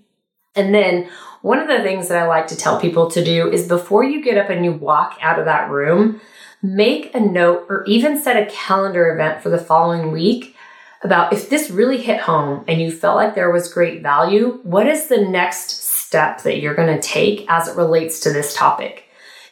And 0.54 0.74
then 0.74 1.08
one 1.42 1.58
of 1.58 1.68
the 1.68 1.82
things 1.82 2.08
that 2.08 2.22
I 2.22 2.26
like 2.26 2.46
to 2.48 2.56
tell 2.56 2.80
people 2.80 3.10
to 3.10 3.24
do 3.24 3.50
is 3.50 3.68
before 3.68 4.04
you 4.04 4.22
get 4.22 4.38
up 4.38 4.50
and 4.50 4.64
you 4.64 4.72
walk 4.72 5.18
out 5.20 5.38
of 5.38 5.44
that 5.46 5.70
room, 5.70 6.20
make 6.62 7.14
a 7.14 7.20
note 7.20 7.66
or 7.68 7.84
even 7.84 8.20
set 8.20 8.36
a 8.36 8.50
calendar 8.50 9.12
event 9.12 9.42
for 9.42 9.48
the 9.48 9.58
following 9.58 10.12
week 10.12 10.56
about 11.02 11.32
if 11.32 11.50
this 11.50 11.70
really 11.70 11.98
hit 11.98 12.20
home 12.20 12.64
and 12.66 12.80
you 12.80 12.90
felt 12.90 13.16
like 13.16 13.34
there 13.34 13.50
was 13.50 13.72
great 13.72 14.02
value, 14.02 14.58
what 14.62 14.86
is 14.86 15.06
the 15.06 15.20
next 15.20 15.82
step 16.06 16.42
that 16.42 16.60
you're 16.60 16.74
going 16.74 16.94
to 16.94 17.02
take 17.02 17.44
as 17.48 17.66
it 17.68 17.76
relates 17.76 18.20
to 18.20 18.32
this 18.32 18.54
topic? 18.54 19.04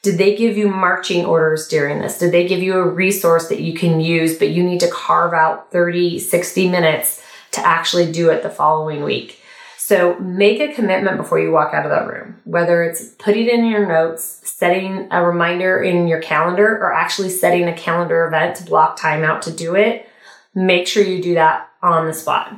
Did 0.03 0.19
they 0.19 0.37
give 0.37 0.57
you 0.57 0.69
marching 0.69 1.25
orders 1.25 1.67
during 1.67 1.99
this? 1.99 2.19
Did 2.19 2.31
they 2.31 2.47
give 2.47 2.63
you 2.63 2.75
a 2.75 2.89
resource 2.89 3.49
that 3.49 3.61
you 3.61 3.75
can 3.75 4.01
use, 4.01 4.39
but 4.39 4.51
you 4.51 4.63
need 4.63 4.81
to 4.81 4.91
carve 4.91 5.33
out 5.33 5.73
30, 5.73 6.19
60 6.19 6.69
minutes 6.69 7.23
to 7.53 7.67
actually 7.67 8.13
do 8.13 8.31
it 8.31 8.43
the 8.43 8.51
following 8.51 9.03
week? 9.03 9.41
So 9.79 10.19
make 10.19 10.61
a 10.61 10.73
commitment 10.73 11.17
before 11.17 11.39
you 11.39 11.51
walk 11.51 11.75
out 11.75 11.85
of 11.85 11.91
that 11.91 12.07
room, 12.07 12.41
whether 12.45 12.85
it's 12.85 13.09
putting 13.19 13.49
in 13.49 13.67
your 13.67 13.87
notes, 13.87 14.41
setting 14.45 15.09
a 15.11 15.23
reminder 15.23 15.83
in 15.83 16.07
your 16.07 16.23
calendar, 16.23 16.79
or 16.79 16.93
actually 16.93 17.31
setting 17.31 17.69
a 17.69 17.77
calendar 17.77 18.27
event 18.27 18.57
to 18.57 18.65
block 18.65 18.97
time 18.97 19.25
out 19.25 19.43
to 19.43 19.53
do 19.53 19.75
it. 19.75 20.09
Make 20.55 20.87
sure 20.87 21.03
you 21.03 21.23
do 21.23 21.35
that 21.35 21.69
on 21.83 22.07
the 22.07 22.15
spot. 22.15 22.55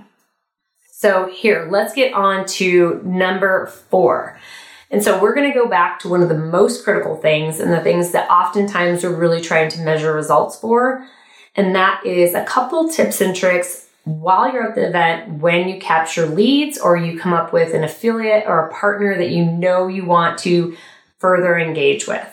So 0.98 1.28
here, 1.28 1.68
let's 1.70 1.92
get 1.92 2.14
on 2.14 2.46
to 2.46 3.02
number 3.04 3.66
four. 3.66 4.40
And 4.90 5.04
so 5.04 5.20
we're 5.20 5.34
going 5.34 5.46
to 5.46 5.54
go 5.54 5.68
back 5.68 5.98
to 6.00 6.08
one 6.08 6.22
of 6.22 6.30
the 6.30 6.38
most 6.38 6.84
critical 6.84 7.16
things 7.16 7.60
and 7.60 7.70
the 7.70 7.82
things 7.82 8.12
that 8.12 8.30
oftentimes 8.30 9.04
we're 9.04 9.14
really 9.14 9.42
trying 9.42 9.68
to 9.72 9.80
measure 9.80 10.14
results 10.14 10.58
for. 10.58 11.06
And 11.54 11.74
that 11.74 12.06
is 12.06 12.32
a 12.32 12.46
couple 12.46 12.88
tips 12.88 13.20
and 13.20 13.36
tricks 13.36 13.90
while 14.04 14.50
you're 14.50 14.70
at 14.70 14.74
the 14.74 14.88
event 14.88 15.34
when 15.34 15.68
you 15.68 15.78
capture 15.78 16.24
leads 16.24 16.78
or 16.78 16.96
you 16.96 17.20
come 17.20 17.34
up 17.34 17.52
with 17.52 17.74
an 17.74 17.84
affiliate 17.84 18.44
or 18.46 18.66
a 18.66 18.72
partner 18.72 19.18
that 19.18 19.28
you 19.28 19.44
know 19.44 19.88
you 19.88 20.06
want 20.06 20.38
to 20.38 20.78
further 21.18 21.58
engage 21.58 22.08
with. 22.08 22.26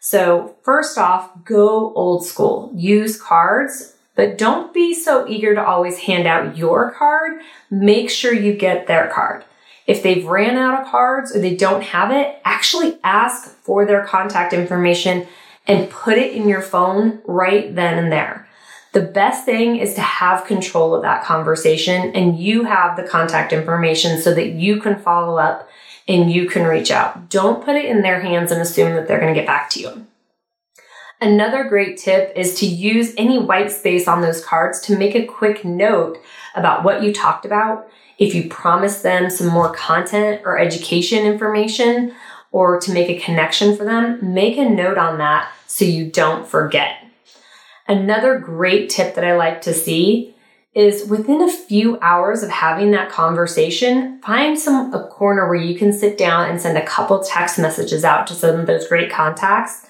So 0.00 0.56
first 0.60 0.98
off, 0.98 1.30
go 1.42 1.94
old 1.94 2.26
school. 2.26 2.70
Use 2.74 3.18
cards 3.18 3.93
but 4.14 4.38
don't 4.38 4.72
be 4.72 4.94
so 4.94 5.26
eager 5.28 5.54
to 5.54 5.64
always 5.64 5.98
hand 5.98 6.26
out 6.26 6.56
your 6.56 6.92
card. 6.92 7.40
Make 7.70 8.10
sure 8.10 8.32
you 8.32 8.54
get 8.54 8.86
their 8.86 9.08
card. 9.08 9.44
If 9.86 10.02
they've 10.02 10.24
ran 10.24 10.56
out 10.56 10.80
of 10.80 10.88
cards 10.88 11.34
or 11.34 11.40
they 11.40 11.54
don't 11.56 11.82
have 11.82 12.10
it, 12.10 12.40
actually 12.44 12.98
ask 13.04 13.50
for 13.58 13.84
their 13.84 14.04
contact 14.04 14.52
information 14.52 15.26
and 15.66 15.90
put 15.90 16.16
it 16.16 16.32
in 16.32 16.48
your 16.48 16.62
phone 16.62 17.20
right 17.26 17.74
then 17.74 17.98
and 17.98 18.12
there. 18.12 18.48
The 18.92 19.02
best 19.02 19.44
thing 19.44 19.76
is 19.76 19.94
to 19.94 20.00
have 20.00 20.46
control 20.46 20.94
of 20.94 21.02
that 21.02 21.24
conversation 21.24 22.14
and 22.14 22.38
you 22.38 22.64
have 22.64 22.96
the 22.96 23.02
contact 23.02 23.52
information 23.52 24.20
so 24.20 24.32
that 24.34 24.50
you 24.50 24.80
can 24.80 24.98
follow 25.00 25.36
up 25.36 25.68
and 26.06 26.30
you 26.30 26.48
can 26.48 26.64
reach 26.64 26.90
out. 26.90 27.28
Don't 27.28 27.64
put 27.64 27.76
it 27.76 27.86
in 27.86 28.02
their 28.02 28.20
hands 28.20 28.52
and 28.52 28.60
assume 28.60 28.94
that 28.94 29.08
they're 29.08 29.20
going 29.20 29.34
to 29.34 29.40
get 29.40 29.46
back 29.46 29.68
to 29.70 29.80
you. 29.80 30.06
Another 31.20 31.64
great 31.64 31.96
tip 31.96 32.32
is 32.36 32.58
to 32.60 32.66
use 32.66 33.14
any 33.16 33.38
white 33.38 33.70
space 33.70 34.08
on 34.08 34.20
those 34.20 34.44
cards 34.44 34.80
to 34.82 34.98
make 34.98 35.14
a 35.14 35.24
quick 35.24 35.64
note 35.64 36.18
about 36.54 36.84
what 36.84 37.02
you 37.02 37.12
talked 37.12 37.44
about. 37.44 37.88
If 38.18 38.34
you 38.34 38.48
promise 38.48 39.02
them 39.02 39.30
some 39.30 39.48
more 39.48 39.72
content 39.72 40.42
or 40.44 40.58
education 40.58 41.24
information 41.24 42.14
or 42.52 42.78
to 42.80 42.92
make 42.92 43.08
a 43.08 43.18
connection 43.18 43.76
for 43.76 43.84
them, 43.84 44.18
make 44.34 44.56
a 44.58 44.68
note 44.68 44.98
on 44.98 45.18
that 45.18 45.50
so 45.66 45.84
you 45.84 46.10
don't 46.10 46.46
forget. 46.46 46.96
Another 47.88 48.38
great 48.38 48.90
tip 48.90 49.14
that 49.14 49.24
I 49.24 49.36
like 49.36 49.60
to 49.62 49.74
see 49.74 50.34
is 50.74 51.08
within 51.08 51.40
a 51.42 51.52
few 51.52 51.98
hours 52.00 52.42
of 52.42 52.50
having 52.50 52.90
that 52.90 53.10
conversation, 53.10 54.20
find 54.22 54.58
some 54.58 54.92
a 54.92 55.06
corner 55.06 55.46
where 55.46 55.54
you 55.54 55.78
can 55.78 55.92
sit 55.92 56.18
down 56.18 56.50
and 56.50 56.60
send 56.60 56.76
a 56.76 56.84
couple 56.84 57.22
text 57.22 57.58
messages 57.58 58.04
out 58.04 58.26
to 58.26 58.34
some 58.34 58.58
of 58.60 58.66
those 58.66 58.88
great 58.88 59.10
contacts 59.10 59.86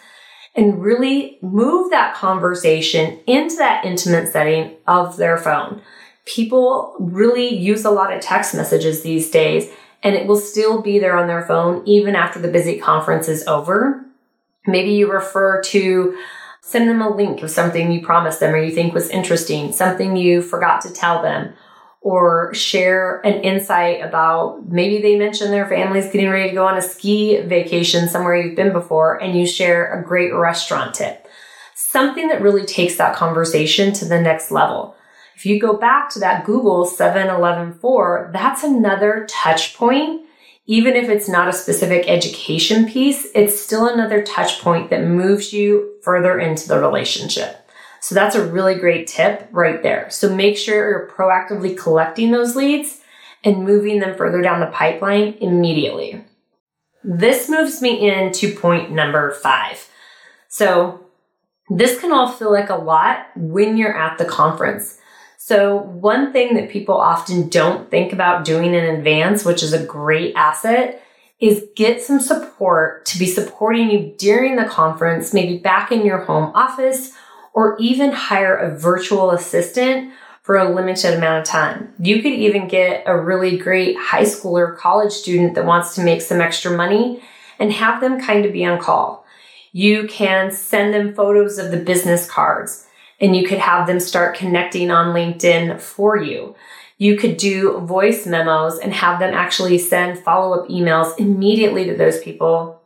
and 0.55 0.83
really 0.83 1.39
move 1.43 1.91
that 1.91 2.15
conversation 2.15 3.19
into 3.27 3.57
that 3.57 3.85
intimate 3.85 4.31
setting 4.31 4.77
of 4.87 5.17
their 5.17 5.37
phone. 5.37 5.83
People 6.25 6.95
really 6.99 7.49
use 7.49 7.85
a 7.85 7.91
lot 7.91 8.13
of 8.13 8.21
text 8.21 8.55
messages 8.55 9.03
these 9.03 9.31
days, 9.31 9.71
and 10.03 10.15
it 10.15 10.27
will 10.27 10.37
still 10.37 10.81
be 10.81 10.99
there 10.99 11.17
on 11.17 11.27
their 11.27 11.43
phone 11.43 11.83
even 11.87 12.15
after 12.15 12.39
the 12.39 12.49
busy 12.49 12.79
conference 12.79 13.29
is 13.29 13.47
over. 13.47 14.05
Maybe 14.67 14.93
you 14.93 15.11
refer 15.11 15.61
to 15.63 16.17
send 16.63 16.89
them 16.89 17.03
a 17.03 17.15
link 17.15 17.43
of 17.43 17.51
something 17.51 17.93
you 17.93 18.01
promised 18.01 18.41
them 18.41 18.55
or 18.55 18.59
you 18.59 18.73
think 18.75 18.95
was 18.95 19.11
interesting, 19.11 19.73
something 19.73 20.17
you 20.17 20.41
forgot 20.41 20.81
to 20.81 20.93
tell 20.93 21.21
them, 21.21 21.53
or 22.05 22.53
share 22.53 23.23
an 23.25 23.41
insight 23.41 24.05
about 24.05 24.69
maybe 24.69 25.01
they 25.01 25.17
mention 25.17 25.51
their 25.51 25.67
family's 25.67 26.13
getting 26.13 26.29
ready 26.29 26.51
to 26.51 26.55
go 26.55 26.67
on 26.67 26.77
a 26.77 26.83
ski 26.83 27.41
vacation 27.41 28.09
somewhere 28.09 28.37
you've 28.37 28.55
been 28.55 28.75
before 28.75 29.21
and 29.23 29.37
you 29.37 29.47
share 29.47 29.91
a 29.91 30.05
great 30.05 30.33
restaurant 30.35 30.95
tip. 30.95 31.27
Something 31.75 32.29
that 32.29 32.43
really 32.43 32.67
takes 32.67 32.97
that 32.97 33.17
conversation 33.17 33.95
to 33.95 34.05
the 34.05 34.21
next 34.21 34.51
level. 34.51 34.95
If 35.35 35.47
you 35.47 35.59
go 35.59 35.79
back 35.79 36.11
to 36.11 36.19
that 36.21 36.45
Google 36.45 36.85
7114, 36.85 38.33
that's 38.33 38.63
another 38.63 39.27
touch 39.29 39.75
point. 39.75 40.27
Even 40.67 40.97
if 40.97 41.09
it's 41.09 41.29
not 41.29 41.49
a 41.49 41.55
specific 41.55 42.07
education 42.07 42.87
piece, 42.87 43.29
it's 43.35 43.59
still 43.59 43.89
another 43.89 44.23
touch 44.23 44.61
point 44.61 44.91
that 44.91 45.05
moves 45.05 45.55
you 45.55 45.95
further 46.03 46.39
into 46.39 46.69
the 46.69 46.79
relationship. 46.79 47.64
So 48.05 48.15
that's 48.15 48.37
a 48.37 48.45
really 48.45 48.75
great 48.75 49.07
tip 49.07 49.49
right 49.51 49.83
there. 49.83 50.11
So 50.11 50.29
make 50.29 50.59
sure 50.59 50.75
you're 50.75 51.11
proactively 51.17 51.75
collecting 51.75 52.33
those 52.33 52.55
leads 52.55 53.01
and 53.43 53.65
moving 53.65 53.99
them 53.99 54.15
further 54.15 54.43
down 54.43 54.61
the 54.61 54.67
pipeline 54.67 55.39
immediately. 55.41 56.23
This 57.03 57.49
moves 57.49 57.81
me 57.81 58.07
into 58.07 58.55
point 58.55 58.91
number 58.91 59.31
five. 59.31 59.89
So 60.49 61.07
this 61.71 61.99
can 61.99 62.13
all 62.13 62.31
feel 62.31 62.53
like 62.53 62.69
a 62.69 62.77
lot 62.77 63.29
when 63.37 63.79
you're 63.79 63.97
at 63.97 64.19
the 64.19 64.27
conference. 64.27 64.99
So 65.39 65.79
one 65.79 66.31
thing 66.31 66.57
that 66.57 66.69
people 66.69 66.97
often 66.97 67.49
don't 67.49 67.91
think 67.91 68.13
about 68.13 68.45
doing 68.45 68.75
in 68.75 68.85
advance, 68.85 69.47
which 69.47 69.63
is 69.63 69.73
a 69.73 69.83
great 69.83 70.35
asset, 70.37 71.03
is 71.41 71.69
get 71.75 72.03
some 72.03 72.21
support 72.21 73.07
to 73.07 73.19
be 73.19 73.27
supporting 73.27 73.91
you 73.91 74.15
during 74.19 74.57
the 74.57 74.67
conference, 74.67 75.33
maybe 75.33 75.57
back 75.57 75.91
in 75.91 76.05
your 76.05 76.19
home 76.19 76.53
office 76.55 77.15
or 77.55 77.77
even 77.79 78.13
hire 78.13 78.57
a 78.57 78.77
virtual 78.77 79.31
assistant 79.31 80.13
for 80.43 80.59
a 80.59 80.75
limited 80.75 81.15
amount 81.15 81.39
of 81.39 81.51
time. 81.51 81.95
You 81.99 82.21
could 82.21 82.35
even 82.35 82.69
get 82.69 83.05
a 83.07 83.19
really 83.19 83.57
great 83.57 83.97
high 83.97 84.25
school 84.25 84.59
or 84.59 84.75
college 84.75 85.13
student 85.13 85.55
that 85.55 85.65
wants 85.65 85.95
to 85.95 86.05
make 86.05 86.21
some 86.21 86.43
extra 86.43 86.77
money 86.77 87.23
and 87.59 87.73
have 87.73 88.03
them 88.03 88.21
kind 88.21 88.45
of 88.45 88.53
be 88.53 88.67
on 88.67 88.79
call. 88.79 89.25
You 89.73 90.07
can 90.07 90.53
send 90.53 90.93
them 90.93 91.15
photos 91.15 91.57
of 91.59 91.71
the 91.71 91.79
business 91.79 92.29
cards 92.31 92.87
and 93.21 93.35
you 93.35 93.47
could 93.47 93.59
have 93.59 93.87
them 93.87 94.01
start 94.01 94.37
connecting 94.37 94.91
on 94.91 95.15
LinkedIn 95.15 95.81
for 95.81 96.19
you. 96.19 96.55
You 96.99 97.17
could 97.17 97.37
do 97.37 97.79
voice 97.81 98.27
memos 98.27 98.79
and 98.79 98.93
have 98.93 99.19
them 99.21 99.33
actually 99.33 99.79
send 99.79 100.19
follow 100.19 100.61
up 100.61 100.69
emails 100.69 101.19
immediately 101.19 101.87
to 101.87 101.97
those 101.97 102.21
people 102.21 102.83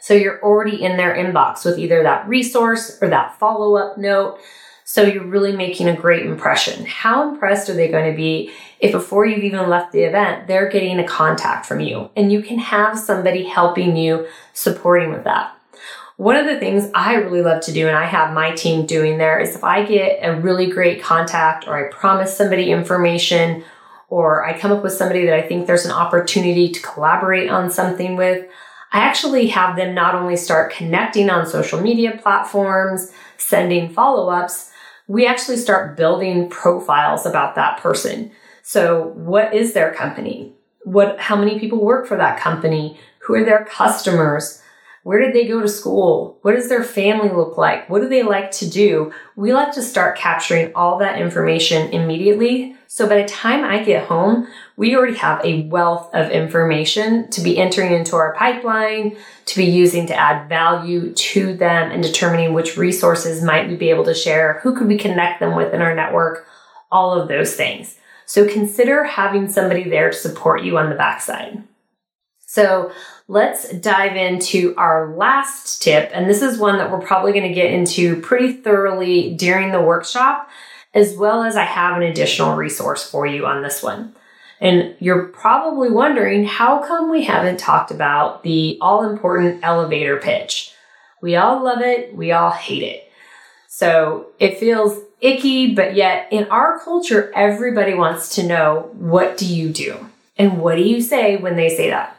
so 0.00 0.14
you're 0.14 0.42
already 0.42 0.82
in 0.82 0.96
their 0.96 1.14
inbox 1.14 1.64
with 1.64 1.78
either 1.78 2.02
that 2.02 2.26
resource 2.28 2.98
or 3.00 3.08
that 3.08 3.38
follow 3.38 3.76
up 3.76 3.98
note. 3.98 4.38
So 4.84 5.02
you're 5.02 5.24
really 5.24 5.54
making 5.54 5.88
a 5.88 5.94
great 5.94 6.26
impression. 6.26 6.84
How 6.84 7.30
impressed 7.30 7.68
are 7.68 7.74
they 7.74 7.88
going 7.88 8.10
to 8.10 8.16
be 8.16 8.50
if 8.80 8.92
before 8.92 9.26
you've 9.26 9.44
even 9.44 9.68
left 9.68 9.92
the 9.92 10.02
event, 10.02 10.48
they're 10.48 10.68
getting 10.68 10.98
a 10.98 11.06
contact 11.06 11.66
from 11.66 11.80
you 11.80 12.10
and 12.16 12.32
you 12.32 12.42
can 12.42 12.58
have 12.58 12.98
somebody 12.98 13.44
helping 13.44 13.96
you 13.96 14.26
supporting 14.52 15.12
with 15.12 15.24
that. 15.24 15.54
One 16.16 16.36
of 16.36 16.44
the 16.44 16.58
things 16.58 16.90
I 16.94 17.14
really 17.14 17.40
love 17.40 17.62
to 17.62 17.72
do, 17.72 17.88
and 17.88 17.96
I 17.96 18.04
have 18.04 18.34
my 18.34 18.50
team 18.50 18.84
doing 18.84 19.16
there, 19.16 19.38
is 19.38 19.56
if 19.56 19.64
I 19.64 19.86
get 19.86 20.18
a 20.22 20.38
really 20.38 20.66
great 20.66 21.02
contact 21.02 21.66
or 21.66 21.78
I 21.78 21.90
promise 21.90 22.36
somebody 22.36 22.70
information 22.70 23.64
or 24.10 24.44
I 24.44 24.58
come 24.58 24.70
up 24.70 24.82
with 24.82 24.92
somebody 24.92 25.24
that 25.24 25.34
I 25.34 25.40
think 25.40 25.66
there's 25.66 25.86
an 25.86 25.92
opportunity 25.92 26.68
to 26.72 26.82
collaborate 26.82 27.48
on 27.48 27.70
something 27.70 28.16
with, 28.16 28.46
I 28.92 29.00
actually 29.00 29.46
have 29.48 29.76
them 29.76 29.94
not 29.94 30.14
only 30.14 30.36
start 30.36 30.72
connecting 30.72 31.30
on 31.30 31.46
social 31.46 31.80
media 31.80 32.18
platforms, 32.20 33.12
sending 33.36 33.88
follow 33.92 34.28
ups, 34.30 34.70
we 35.06 35.26
actually 35.26 35.56
start 35.56 35.96
building 35.96 36.48
profiles 36.48 37.26
about 37.26 37.54
that 37.54 37.78
person. 37.80 38.30
So, 38.62 39.12
what 39.16 39.54
is 39.54 39.72
their 39.72 39.92
company? 39.92 40.52
What, 40.84 41.18
how 41.18 41.36
many 41.36 41.58
people 41.58 41.80
work 41.80 42.06
for 42.06 42.16
that 42.16 42.38
company? 42.38 42.98
Who 43.20 43.34
are 43.34 43.44
their 43.44 43.64
customers? 43.64 44.62
Where 45.02 45.20
did 45.20 45.34
they 45.34 45.48
go 45.48 45.62
to 45.62 45.68
school? 45.68 46.38
What 46.42 46.56
does 46.56 46.68
their 46.68 46.84
family 46.84 47.30
look 47.30 47.56
like? 47.56 47.88
What 47.88 48.02
do 48.02 48.08
they 48.08 48.22
like 48.22 48.50
to 48.52 48.68
do? 48.68 49.12
We 49.34 49.54
like 49.54 49.72
to 49.72 49.82
start 49.82 50.18
capturing 50.18 50.74
all 50.74 50.98
that 50.98 51.18
information 51.18 51.90
immediately. 51.92 52.76
So 52.86 53.08
by 53.08 53.22
the 53.22 53.28
time 53.28 53.64
I 53.64 53.82
get 53.82 54.08
home, 54.08 54.46
we 54.76 54.94
already 54.94 55.16
have 55.16 55.42
a 55.42 55.62
wealth 55.68 56.12
of 56.12 56.30
information 56.30 57.30
to 57.30 57.40
be 57.40 57.56
entering 57.56 57.92
into 57.92 58.16
our 58.16 58.34
pipeline, 58.34 59.16
to 59.46 59.56
be 59.56 59.64
using 59.64 60.06
to 60.08 60.14
add 60.14 60.50
value 60.50 61.14
to 61.14 61.54
them 61.54 61.90
and 61.90 62.02
determining 62.02 62.52
which 62.52 62.76
resources 62.76 63.42
might 63.42 63.68
we 63.68 63.76
be 63.76 63.88
able 63.88 64.04
to 64.04 64.14
share, 64.14 64.60
who 64.62 64.76
could 64.76 64.88
we 64.88 64.98
connect 64.98 65.40
them 65.40 65.56
with 65.56 65.72
in 65.72 65.80
our 65.80 65.94
network, 65.94 66.46
all 66.92 67.18
of 67.18 67.28
those 67.28 67.54
things. 67.54 67.96
So 68.26 68.46
consider 68.46 69.04
having 69.04 69.48
somebody 69.48 69.88
there 69.88 70.10
to 70.10 70.16
support 70.16 70.62
you 70.62 70.76
on 70.76 70.90
the 70.90 70.96
backside. 70.96 71.62
So 72.40 72.90
let's 73.30 73.70
dive 73.74 74.16
into 74.16 74.74
our 74.76 75.14
last 75.14 75.80
tip. 75.80 76.10
And 76.12 76.28
this 76.28 76.42
is 76.42 76.58
one 76.58 76.78
that 76.78 76.90
we're 76.90 76.98
probably 76.98 77.30
going 77.30 77.46
to 77.46 77.54
get 77.54 77.72
into 77.72 78.20
pretty 78.22 78.54
thoroughly 78.54 79.34
during 79.34 79.70
the 79.70 79.80
workshop, 79.80 80.50
as 80.94 81.16
well 81.16 81.44
as 81.44 81.54
I 81.54 81.62
have 81.62 81.96
an 81.96 82.02
additional 82.02 82.56
resource 82.56 83.08
for 83.08 83.28
you 83.28 83.46
on 83.46 83.62
this 83.62 83.84
one. 83.84 84.16
And 84.60 84.96
you're 84.98 85.26
probably 85.26 85.90
wondering 85.90 86.44
how 86.44 86.84
come 86.84 87.08
we 87.08 87.22
haven't 87.22 87.60
talked 87.60 87.92
about 87.92 88.42
the 88.42 88.78
all 88.80 89.08
important 89.08 89.60
elevator 89.62 90.16
pitch? 90.16 90.74
We 91.22 91.36
all 91.36 91.62
love 91.62 91.82
it, 91.82 92.12
we 92.12 92.32
all 92.32 92.50
hate 92.50 92.82
it. 92.82 93.12
So 93.68 94.26
it 94.40 94.58
feels 94.58 95.00
icky, 95.20 95.72
but 95.72 95.94
yet 95.94 96.26
in 96.32 96.48
our 96.48 96.80
culture, 96.80 97.30
everybody 97.36 97.94
wants 97.94 98.34
to 98.34 98.42
know 98.42 98.90
what 98.94 99.36
do 99.36 99.46
you 99.46 99.68
do? 99.68 100.10
And 100.36 100.58
what 100.58 100.74
do 100.74 100.82
you 100.82 101.00
say 101.00 101.36
when 101.36 101.54
they 101.54 101.68
say 101.68 101.90
that? 101.90 102.16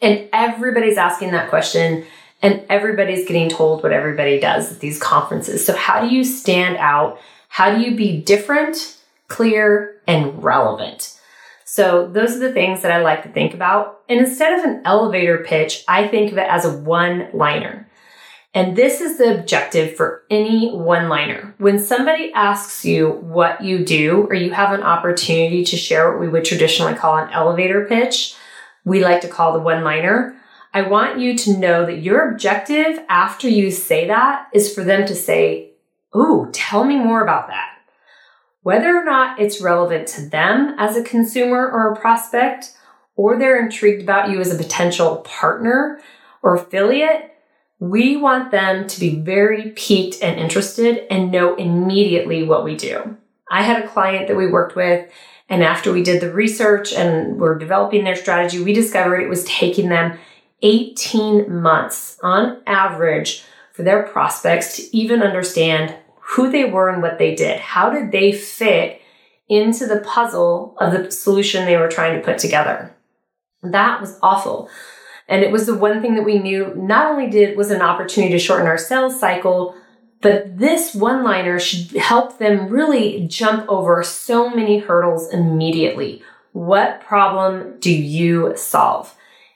And 0.00 0.28
everybody's 0.32 0.96
asking 0.96 1.32
that 1.32 1.50
question 1.50 2.04
and 2.40 2.64
everybody's 2.68 3.26
getting 3.26 3.48
told 3.48 3.82
what 3.82 3.92
everybody 3.92 4.38
does 4.38 4.72
at 4.72 4.80
these 4.80 5.00
conferences. 5.00 5.64
So, 5.64 5.74
how 5.74 6.00
do 6.00 6.14
you 6.14 6.24
stand 6.24 6.76
out? 6.76 7.18
How 7.48 7.74
do 7.74 7.80
you 7.80 7.96
be 7.96 8.20
different, 8.20 8.98
clear, 9.26 10.00
and 10.06 10.42
relevant? 10.42 11.18
So, 11.64 12.06
those 12.06 12.36
are 12.36 12.38
the 12.38 12.52
things 12.52 12.82
that 12.82 12.92
I 12.92 13.02
like 13.02 13.24
to 13.24 13.28
think 13.28 13.54
about. 13.54 14.00
And 14.08 14.20
instead 14.20 14.58
of 14.58 14.64
an 14.64 14.82
elevator 14.84 15.38
pitch, 15.38 15.84
I 15.88 16.06
think 16.06 16.30
of 16.30 16.38
it 16.38 16.48
as 16.48 16.64
a 16.64 16.78
one 16.78 17.28
liner. 17.32 17.88
And 18.54 18.74
this 18.74 19.00
is 19.00 19.18
the 19.18 19.38
objective 19.38 19.96
for 19.96 20.22
any 20.30 20.72
one 20.72 21.08
liner. 21.08 21.54
When 21.58 21.78
somebody 21.78 22.32
asks 22.32 22.84
you 22.84 23.10
what 23.10 23.62
you 23.62 23.84
do, 23.84 24.26
or 24.30 24.34
you 24.34 24.52
have 24.52 24.72
an 24.72 24.82
opportunity 24.82 25.64
to 25.64 25.76
share 25.76 26.10
what 26.10 26.20
we 26.20 26.28
would 26.28 26.44
traditionally 26.44 26.94
call 26.94 27.18
an 27.18 27.30
elevator 27.30 27.84
pitch, 27.84 28.34
we 28.84 29.02
like 29.02 29.20
to 29.22 29.28
call 29.28 29.52
the 29.52 29.58
one 29.58 29.84
liner. 29.84 30.36
I 30.72 30.82
want 30.82 31.18
you 31.18 31.36
to 31.38 31.56
know 31.56 31.86
that 31.86 32.02
your 32.02 32.30
objective 32.30 32.98
after 33.08 33.48
you 33.48 33.70
say 33.70 34.06
that 34.06 34.48
is 34.52 34.74
for 34.74 34.84
them 34.84 35.06
to 35.06 35.14
say, 35.14 35.72
Ooh, 36.16 36.48
tell 36.52 36.84
me 36.84 36.96
more 36.96 37.22
about 37.22 37.48
that. 37.48 37.78
Whether 38.62 38.96
or 38.96 39.04
not 39.04 39.40
it's 39.40 39.60
relevant 39.60 40.08
to 40.08 40.22
them 40.28 40.74
as 40.78 40.96
a 40.96 41.02
consumer 41.02 41.70
or 41.70 41.92
a 41.92 42.00
prospect, 42.00 42.76
or 43.16 43.38
they're 43.38 43.62
intrigued 43.62 44.02
about 44.02 44.30
you 44.30 44.40
as 44.40 44.52
a 44.52 44.62
potential 44.62 45.16
partner 45.18 46.00
or 46.42 46.54
affiliate, 46.54 47.34
we 47.80 48.16
want 48.16 48.50
them 48.50 48.86
to 48.86 49.00
be 49.00 49.16
very 49.16 49.70
piqued 49.70 50.22
and 50.22 50.38
interested 50.38 51.06
and 51.10 51.30
know 51.30 51.54
immediately 51.56 52.42
what 52.42 52.64
we 52.64 52.76
do. 52.76 53.16
I 53.50 53.62
had 53.62 53.82
a 53.82 53.88
client 53.88 54.28
that 54.28 54.36
we 54.36 54.46
worked 54.46 54.76
with 54.76 55.08
and 55.48 55.62
after 55.62 55.92
we 55.92 56.02
did 56.02 56.20
the 56.20 56.32
research 56.32 56.92
and 56.92 57.38
were 57.38 57.58
developing 57.58 58.04
their 58.04 58.16
strategy, 58.16 58.62
we 58.62 58.72
discovered 58.72 59.20
it 59.20 59.28
was 59.28 59.44
taking 59.44 59.88
them 59.88 60.18
18 60.62 61.60
months 61.62 62.18
on 62.22 62.60
average 62.66 63.44
for 63.72 63.82
their 63.82 64.02
prospects 64.02 64.76
to 64.76 64.96
even 64.96 65.22
understand 65.22 65.94
who 66.20 66.50
they 66.50 66.64
were 66.64 66.90
and 66.90 67.00
what 67.00 67.18
they 67.18 67.34
did. 67.34 67.60
How 67.60 67.90
did 67.90 68.12
they 68.12 68.32
fit 68.32 69.00
into 69.48 69.86
the 69.86 70.00
puzzle 70.00 70.76
of 70.78 70.92
the 70.92 71.10
solution 71.10 71.64
they 71.64 71.78
were 71.78 71.88
trying 71.88 72.18
to 72.18 72.24
put 72.24 72.38
together? 72.38 72.94
That 73.62 74.00
was 74.00 74.18
awful. 74.22 74.68
And 75.28 75.42
it 75.42 75.50
was 75.50 75.66
the 75.66 75.76
one 75.76 76.02
thing 76.02 76.14
that 76.16 76.24
we 76.24 76.38
knew 76.38 76.74
not 76.74 77.10
only 77.10 77.30
did 77.30 77.56
was 77.56 77.70
an 77.70 77.82
opportunity 77.82 78.32
to 78.32 78.38
shorten 78.38 78.66
our 78.66 78.78
sales 78.78 79.18
cycle, 79.18 79.74
but 80.20 80.58
this 80.58 80.94
one 80.94 81.22
liner 81.22 81.58
should 81.58 81.96
help 81.96 82.38
them 82.38 82.68
really 82.68 83.26
jump 83.28 83.68
over 83.68 84.02
so 84.02 84.50
many 84.50 84.78
hurdles 84.78 85.32
immediately. 85.32 86.22
What 86.52 87.00
problem 87.02 87.78
do 87.78 87.92
you 87.92 88.54
solve? 88.56 89.14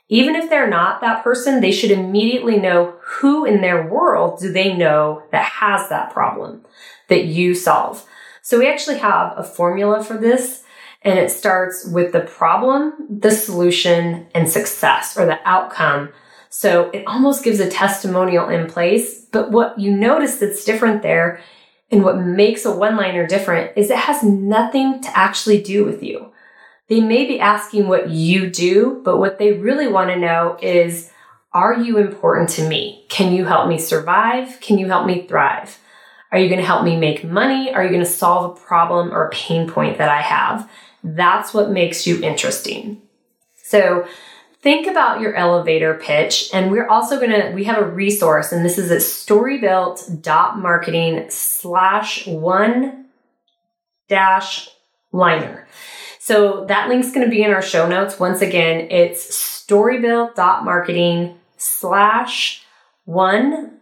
Even 0.09 0.35
if 0.35 0.49
they're 0.49 0.69
not 0.69 1.01
that 1.01 1.23
person, 1.23 1.59
they 1.59 1.71
should 1.71 1.91
immediately 1.91 2.57
know 2.57 2.95
who 3.01 3.45
in 3.45 3.61
their 3.61 3.87
world 3.87 4.39
do 4.39 4.51
they 4.51 4.75
know 4.75 5.23
that 5.31 5.43
has 5.43 5.89
that 5.89 6.11
problem 6.11 6.63
that 7.09 7.25
you 7.25 7.53
solve. 7.53 8.05
So 8.41 8.59
we 8.59 8.69
actually 8.69 8.99
have 8.99 9.33
a 9.37 9.43
formula 9.43 10.03
for 10.03 10.17
this 10.17 10.63
and 11.01 11.19
it 11.19 11.31
starts 11.31 11.85
with 11.85 12.13
the 12.13 12.21
problem, 12.21 12.93
the 13.09 13.31
solution, 13.31 14.27
and 14.33 14.49
success 14.49 15.17
or 15.17 15.25
the 15.25 15.39
outcome 15.45 16.09
so 16.55 16.91
it 16.91 17.03
almost 17.07 17.43
gives 17.43 17.59
a 17.59 17.67
testimonial 17.67 18.47
in 18.47 18.67
place. 18.67 19.25
But 19.31 19.49
what 19.49 19.79
you 19.79 19.91
notice 19.91 20.35
that's 20.37 20.63
different 20.63 21.01
there 21.01 21.41
And 21.93 22.03
what 22.03 22.17
makes 22.17 22.65
a 22.65 22.75
one 22.75 22.95
liner 22.95 23.27
different 23.27 23.77
is 23.77 23.91
it 23.91 23.97
has 23.97 24.23
nothing 24.23 24.99
to 25.01 25.17
actually 25.17 25.61
do 25.61 25.85
with 25.85 26.01
you. 26.01 26.31
They 26.89 27.01
may 27.01 27.27
be 27.27 27.39
asking 27.39 27.87
what 27.87 28.09
you 28.09 28.49
do, 28.49 29.01
but 29.05 29.17
what 29.17 29.37
they 29.37 29.53
really 29.53 29.87
want 29.87 30.09
to 30.09 30.19
know 30.19 30.57
is 30.61 31.11
Are 31.53 31.75
you 31.75 31.97
important 31.99 32.49
to 32.51 32.67
me? 32.67 33.05
Can 33.09 33.31
you 33.31 33.45
help 33.45 33.67
me 33.67 33.77
survive? 33.77 34.59
Can 34.59 34.79
you 34.79 34.87
help 34.87 35.05
me 35.05 35.27
thrive? 35.27 35.77
Are 36.31 36.39
you 36.39 36.49
going 36.49 36.61
to 36.61 36.65
help 36.65 36.83
me 36.83 36.97
make 36.97 37.23
money? 37.23 37.71
Are 37.71 37.83
you 37.83 37.89
going 37.89 38.01
to 38.01 38.09
solve 38.09 38.57
a 38.57 38.59
problem 38.59 39.11
or 39.11 39.27
a 39.27 39.29
pain 39.29 39.69
point 39.69 39.99
that 39.99 40.09
I 40.09 40.21
have? 40.21 40.67
That's 41.03 41.53
what 41.53 41.69
makes 41.69 42.07
you 42.07 42.19
interesting. 42.23 43.03
So, 43.63 44.07
think 44.63 44.87
about 44.87 45.19
your 45.19 45.35
elevator 45.35 45.93
pitch 45.95 46.49
and 46.53 46.71
we're 46.71 46.87
also 46.87 47.19
going 47.19 47.29
to 47.29 47.51
we 47.53 47.65
have 47.65 47.77
a 47.77 47.85
resource 47.85 48.53
and 48.53 48.65
this 48.65 48.77
is 48.77 48.89
at 48.89 49.01
storybuilt.marketing 49.01 51.25
slash 51.29 52.25
one 52.25 53.07
dash 54.07 54.69
liner. 55.11 55.67
So 56.17 56.63
that 56.65 56.87
link's 56.87 57.11
going 57.11 57.25
to 57.25 57.29
be 57.29 57.43
in 57.43 57.51
our 57.51 57.61
show 57.61 57.85
notes. 57.87 58.19
Once 58.19 58.41
again 58.41 58.89
it's 58.89 59.65
storybuilt.marketing 59.67 61.37
slash 61.57 62.63
one 63.03 63.79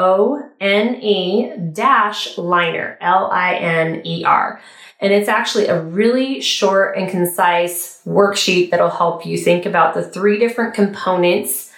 o 0.00 0.40
n 0.60 0.86
e 1.02 1.52
dash 1.72 2.38
liner 2.38 2.96
l-i-n-e-r 3.00 4.60
and 5.00 5.12
it's 5.14 5.28
actually 5.28 5.66
a 5.66 5.80
really 5.80 6.40
short 6.40 6.96
and 6.96 7.10
concise 7.10 8.02
worksheet 8.06 8.70
that'll 8.70 8.90
help 8.90 9.24
you 9.24 9.38
think 9.38 9.64
about 9.64 9.94
the 9.94 10.02
three 10.02 10.38
different 10.38 10.74
components, 10.74 11.72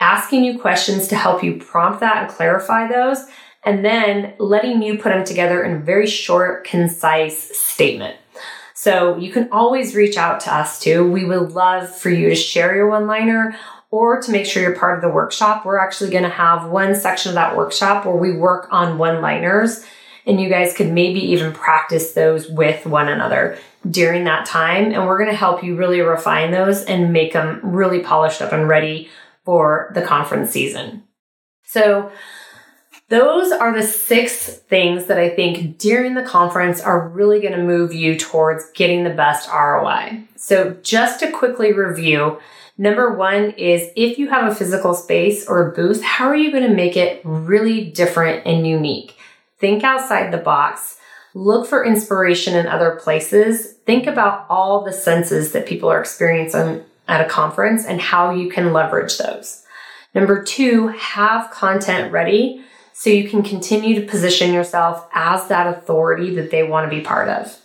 asking 0.00 0.44
you 0.44 0.58
questions 0.58 1.06
to 1.08 1.16
help 1.16 1.44
you 1.44 1.58
prompt 1.58 2.00
that 2.00 2.24
and 2.24 2.32
clarify 2.32 2.88
those, 2.88 3.18
and 3.64 3.84
then 3.84 4.34
letting 4.38 4.82
you 4.82 4.96
put 4.96 5.10
them 5.10 5.24
together 5.24 5.62
in 5.62 5.76
a 5.76 5.80
very 5.80 6.06
short, 6.06 6.64
concise 6.64 7.56
statement. 7.56 8.16
So 8.72 9.16
you 9.18 9.30
can 9.30 9.48
always 9.52 9.94
reach 9.94 10.16
out 10.16 10.40
to 10.40 10.54
us 10.54 10.80
too. 10.80 11.10
We 11.10 11.24
would 11.24 11.52
love 11.52 11.94
for 11.94 12.10
you 12.10 12.30
to 12.30 12.34
share 12.34 12.74
your 12.74 12.88
one 12.88 13.06
liner 13.06 13.56
or 13.94 14.20
to 14.20 14.32
make 14.32 14.44
sure 14.44 14.60
you're 14.60 14.74
part 14.74 14.96
of 14.96 15.02
the 15.02 15.08
workshop. 15.08 15.64
We're 15.64 15.78
actually 15.78 16.10
going 16.10 16.24
to 16.24 16.28
have 16.28 16.68
one 16.68 16.96
section 16.96 17.28
of 17.28 17.36
that 17.36 17.56
workshop 17.56 18.04
where 18.04 18.16
we 18.16 18.36
work 18.36 18.66
on 18.72 18.98
one 18.98 19.20
liners 19.20 19.86
and 20.26 20.40
you 20.40 20.48
guys 20.48 20.74
could 20.74 20.90
maybe 20.90 21.20
even 21.20 21.52
practice 21.52 22.12
those 22.12 22.48
with 22.48 22.86
one 22.86 23.08
another 23.08 23.56
during 23.88 24.24
that 24.24 24.46
time. 24.46 24.86
And 24.86 25.06
we're 25.06 25.18
going 25.18 25.30
to 25.30 25.36
help 25.36 25.62
you 25.62 25.76
really 25.76 26.00
refine 26.00 26.50
those 26.50 26.82
and 26.82 27.12
make 27.12 27.34
them 27.34 27.60
really 27.62 28.00
polished 28.00 28.42
up 28.42 28.50
and 28.50 28.68
ready 28.68 29.10
for 29.44 29.92
the 29.94 30.02
conference 30.02 30.50
season. 30.50 31.04
So, 31.62 32.10
those 33.08 33.52
are 33.52 33.74
the 33.74 33.86
six 33.86 34.46
things 34.46 35.06
that 35.06 35.18
I 35.18 35.28
think 35.28 35.78
during 35.78 36.14
the 36.14 36.22
conference 36.22 36.80
are 36.80 37.08
really 37.08 37.40
going 37.40 37.52
to 37.52 37.62
move 37.62 37.92
you 37.92 38.18
towards 38.18 38.70
getting 38.72 39.04
the 39.04 39.10
best 39.10 39.48
ROI. 39.50 40.24
So, 40.36 40.76
just 40.82 41.20
to 41.20 41.30
quickly 41.30 41.72
review, 41.74 42.40
number 42.78 43.14
one 43.14 43.50
is 43.52 43.90
if 43.94 44.18
you 44.18 44.30
have 44.30 44.50
a 44.50 44.54
physical 44.54 44.94
space 44.94 45.46
or 45.46 45.68
a 45.68 45.72
booth, 45.72 46.02
how 46.02 46.28
are 46.28 46.36
you 46.36 46.50
going 46.50 46.68
to 46.68 46.74
make 46.74 46.96
it 46.96 47.20
really 47.24 47.84
different 47.90 48.46
and 48.46 48.66
unique? 48.66 49.16
Think 49.58 49.84
outside 49.84 50.32
the 50.32 50.38
box. 50.38 50.98
Look 51.34 51.66
for 51.66 51.84
inspiration 51.84 52.56
in 52.56 52.66
other 52.66 52.96
places. 52.96 53.72
Think 53.84 54.06
about 54.06 54.46
all 54.48 54.82
the 54.82 54.92
senses 54.92 55.52
that 55.52 55.66
people 55.66 55.90
are 55.90 56.00
experiencing 56.00 56.84
at 57.06 57.20
a 57.20 57.28
conference 57.28 57.84
and 57.84 58.00
how 58.00 58.30
you 58.30 58.48
can 58.48 58.72
leverage 58.72 59.18
those. 59.18 59.62
Number 60.14 60.42
two, 60.42 60.88
have 60.88 61.50
content 61.50 62.12
ready 62.12 62.64
so 62.94 63.10
you 63.10 63.28
can 63.28 63.42
continue 63.42 64.00
to 64.00 64.06
position 64.06 64.54
yourself 64.54 65.06
as 65.12 65.48
that 65.48 65.66
authority 65.66 66.34
that 66.36 66.50
they 66.50 66.62
want 66.62 66.88
to 66.88 66.96
be 66.96 67.02
part 67.02 67.28
of. 67.28 67.58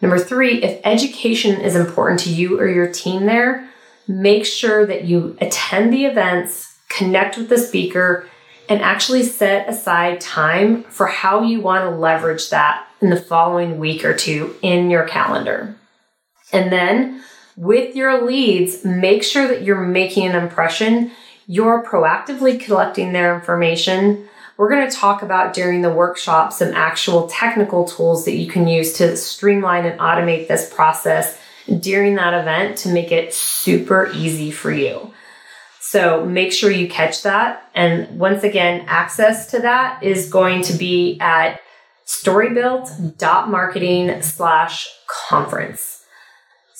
Number 0.00 0.18
three, 0.18 0.62
if 0.62 0.80
education 0.82 1.60
is 1.60 1.76
important 1.76 2.20
to 2.20 2.30
you 2.30 2.58
or 2.58 2.66
your 2.66 2.90
team 2.90 3.26
there, 3.26 3.68
make 4.08 4.46
sure 4.46 4.86
that 4.86 5.04
you 5.04 5.36
attend 5.40 5.92
the 5.92 6.06
events, 6.06 6.78
connect 6.88 7.36
with 7.36 7.50
the 7.50 7.58
speaker, 7.58 8.26
and 8.68 8.80
actually 8.80 9.22
set 9.22 9.68
aside 9.68 10.20
time 10.20 10.84
for 10.84 11.06
how 11.06 11.42
you 11.42 11.60
want 11.60 11.84
to 11.84 11.96
leverage 11.96 12.50
that 12.50 12.86
in 13.00 13.10
the 13.10 13.20
following 13.20 13.78
week 13.78 14.04
or 14.04 14.14
two 14.14 14.56
in 14.62 14.90
your 14.90 15.06
calendar. 15.06 15.76
And 16.52 16.72
then 16.72 17.22
with 17.56 17.94
your 17.94 18.26
leads, 18.26 18.84
make 18.84 19.22
sure 19.22 19.46
that 19.48 19.62
you're 19.62 19.80
making 19.80 20.28
an 20.28 20.34
impression. 20.34 21.10
You're 21.46 21.84
proactively 21.84 22.58
collecting 22.58 23.12
their 23.12 23.34
information. 23.34 24.28
We're 24.56 24.70
going 24.70 24.88
to 24.88 24.96
talk 24.96 25.22
about 25.22 25.52
during 25.52 25.82
the 25.82 25.92
workshop 25.92 26.52
some 26.52 26.72
actual 26.72 27.26
technical 27.28 27.84
tools 27.84 28.24
that 28.24 28.36
you 28.36 28.46
can 28.46 28.66
use 28.66 28.94
to 28.94 29.14
streamline 29.16 29.84
and 29.84 30.00
automate 30.00 30.48
this 30.48 30.72
process 30.72 31.38
during 31.80 32.14
that 32.14 32.32
event 32.32 32.78
to 32.78 32.88
make 32.88 33.12
it 33.12 33.34
super 33.34 34.10
easy 34.14 34.50
for 34.50 34.72
you. 34.72 35.12
So 35.80 36.24
make 36.24 36.52
sure 36.52 36.70
you 36.70 36.88
catch 36.88 37.22
that. 37.22 37.68
And 37.74 38.18
once 38.18 38.44
again, 38.44 38.86
access 38.88 39.50
to 39.50 39.58
that 39.60 40.02
is 40.02 40.30
going 40.30 40.62
to 40.62 40.72
be 40.72 41.18
at 41.20 41.60
storybuilt.marketing 42.06 44.22
slash 44.22 44.88
conference. 45.28 45.95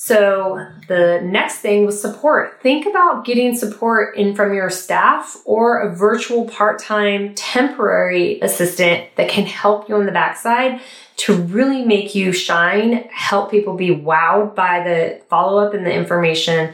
So 0.07 0.65
the 0.87 1.19
next 1.21 1.57
thing 1.57 1.85
was 1.85 1.99
support. 2.01 2.61
Think 2.61 2.85
about 2.85 3.25
getting 3.25 3.53
support 3.57 4.15
in 4.15 4.35
from 4.35 4.53
your 4.53 4.69
staff 4.69 5.35
or 5.43 5.81
a 5.81 5.93
virtual 5.93 6.45
part-time 6.47 7.35
temporary 7.35 8.39
assistant 8.39 9.13
that 9.17 9.27
can 9.27 9.45
help 9.45 9.89
you 9.89 9.95
on 9.95 10.05
the 10.05 10.13
backside 10.13 10.79
to 11.17 11.33
really 11.35 11.83
make 11.83 12.15
you 12.15 12.31
shine, 12.31 13.09
help 13.11 13.51
people 13.51 13.75
be 13.75 13.89
wowed 13.89 14.55
by 14.55 14.81
the 14.81 15.21
follow-up 15.27 15.73
and 15.73 15.85
the 15.85 15.93
information 15.93 16.73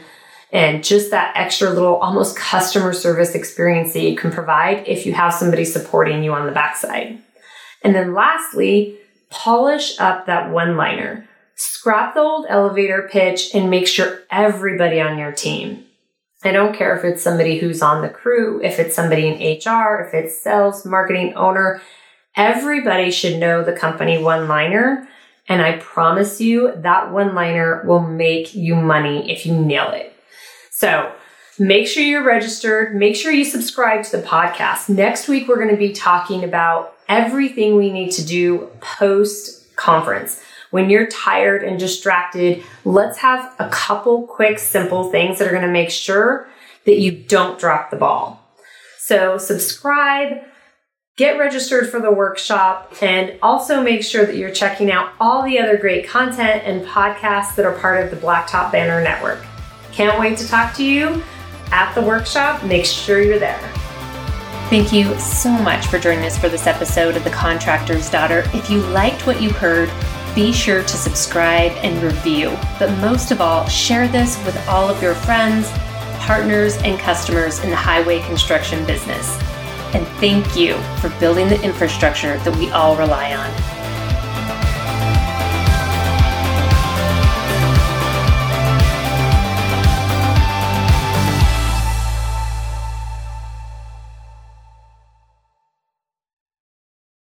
and 0.52 0.84
just 0.84 1.10
that 1.10 1.32
extra 1.34 1.70
little 1.70 1.96
almost 1.96 2.36
customer 2.36 2.92
service 2.92 3.34
experience 3.34 3.94
that 3.94 4.02
you 4.02 4.14
can 4.14 4.30
provide 4.30 4.86
if 4.86 5.06
you 5.06 5.12
have 5.12 5.34
somebody 5.34 5.64
supporting 5.64 6.22
you 6.22 6.32
on 6.32 6.46
the 6.46 6.52
backside. 6.52 7.18
And 7.82 7.96
then 7.96 8.14
lastly, 8.14 8.96
polish 9.28 9.98
up 9.98 10.26
that 10.26 10.52
one 10.52 10.76
liner. 10.76 11.28
Scrap 11.56 12.14
the 12.14 12.20
old 12.20 12.46
elevator 12.48 13.08
pitch 13.10 13.54
and 13.54 13.70
make 13.70 13.86
sure 13.86 14.20
everybody 14.30 15.00
on 15.00 15.18
your 15.18 15.32
team. 15.32 15.84
I 16.42 16.52
don't 16.52 16.74
care 16.74 16.96
if 16.96 17.04
it's 17.04 17.22
somebody 17.22 17.58
who's 17.58 17.80
on 17.80 18.02
the 18.02 18.08
crew, 18.08 18.60
if 18.62 18.78
it's 18.78 18.94
somebody 18.94 19.28
in 19.28 19.58
HR, 19.58 20.06
if 20.06 20.12
it's 20.12 20.42
sales, 20.42 20.84
marketing, 20.84 21.34
owner, 21.34 21.80
everybody 22.36 23.10
should 23.10 23.38
know 23.38 23.64
the 23.64 23.72
company 23.72 24.22
one 24.22 24.48
liner. 24.48 25.08
And 25.48 25.62
I 25.62 25.78
promise 25.78 26.40
you 26.40 26.72
that 26.76 27.12
one 27.12 27.34
liner 27.34 27.82
will 27.86 28.00
make 28.00 28.54
you 28.54 28.74
money 28.74 29.30
if 29.30 29.46
you 29.46 29.56
nail 29.56 29.90
it. 29.92 30.14
So 30.70 31.12
make 31.58 31.86
sure 31.86 32.02
you're 32.02 32.24
registered. 32.24 32.94
Make 32.94 33.16
sure 33.16 33.30
you 33.30 33.44
subscribe 33.44 34.04
to 34.04 34.16
the 34.16 34.22
podcast. 34.22 34.88
Next 34.88 35.28
week, 35.28 35.48
we're 35.48 35.56
going 35.56 35.70
to 35.70 35.76
be 35.76 35.92
talking 35.92 36.44
about 36.44 36.94
everything 37.08 37.76
we 37.76 37.90
need 37.90 38.10
to 38.12 38.24
do 38.24 38.70
post 38.80 39.76
conference. 39.76 40.42
When 40.74 40.90
you're 40.90 41.06
tired 41.06 41.62
and 41.62 41.78
distracted, 41.78 42.64
let's 42.84 43.18
have 43.18 43.54
a 43.60 43.68
couple 43.68 44.26
quick, 44.26 44.58
simple 44.58 45.08
things 45.08 45.38
that 45.38 45.46
are 45.46 45.52
going 45.52 45.62
to 45.62 45.70
make 45.70 45.90
sure 45.90 46.48
that 46.84 46.98
you 46.98 47.12
don't 47.12 47.60
drop 47.60 47.92
the 47.92 47.96
ball. 47.96 48.44
So 48.98 49.38
subscribe, 49.38 50.42
get 51.16 51.38
registered 51.38 51.88
for 51.88 52.00
the 52.00 52.10
workshop, 52.10 52.92
and 53.00 53.38
also 53.40 53.84
make 53.84 54.02
sure 54.02 54.26
that 54.26 54.34
you're 54.34 54.50
checking 54.50 54.90
out 54.90 55.12
all 55.20 55.44
the 55.44 55.60
other 55.60 55.76
great 55.76 56.08
content 56.08 56.62
and 56.64 56.84
podcasts 56.84 57.54
that 57.54 57.64
are 57.64 57.78
part 57.78 58.04
of 58.04 58.10
the 58.10 58.16
Blacktop 58.16 58.72
Banter 58.72 59.00
Network. 59.00 59.44
Can't 59.92 60.18
wait 60.18 60.36
to 60.38 60.48
talk 60.48 60.74
to 60.74 60.84
you 60.84 61.22
at 61.70 61.94
the 61.94 62.02
workshop. 62.02 62.64
Make 62.64 62.84
sure 62.84 63.22
you're 63.22 63.38
there. 63.38 63.60
Thank 64.70 64.92
you 64.92 65.16
so 65.20 65.52
much 65.52 65.86
for 65.86 66.00
joining 66.00 66.24
us 66.24 66.36
for 66.36 66.48
this 66.48 66.66
episode 66.66 67.16
of 67.16 67.22
The 67.22 67.30
Contractor's 67.30 68.10
Daughter. 68.10 68.42
If 68.52 68.68
you 68.68 68.80
liked 68.88 69.24
what 69.24 69.40
you 69.40 69.50
heard, 69.50 69.88
be 70.34 70.52
sure 70.52 70.82
to 70.82 70.96
subscribe 70.96 71.72
and 71.82 72.02
review. 72.02 72.56
But 72.78 72.90
most 72.98 73.30
of 73.30 73.40
all, 73.40 73.68
share 73.68 74.08
this 74.08 74.36
with 74.44 74.56
all 74.68 74.88
of 74.88 75.02
your 75.02 75.14
friends, 75.14 75.70
partners, 76.18 76.76
and 76.78 76.98
customers 76.98 77.60
in 77.60 77.70
the 77.70 77.76
highway 77.76 78.20
construction 78.22 78.84
business. 78.84 79.38
And 79.94 80.06
thank 80.18 80.56
you 80.56 80.76
for 81.00 81.10
building 81.20 81.48
the 81.48 81.62
infrastructure 81.62 82.36
that 82.38 82.56
we 82.56 82.70
all 82.70 82.96
rely 82.96 83.34
on. 83.34 83.73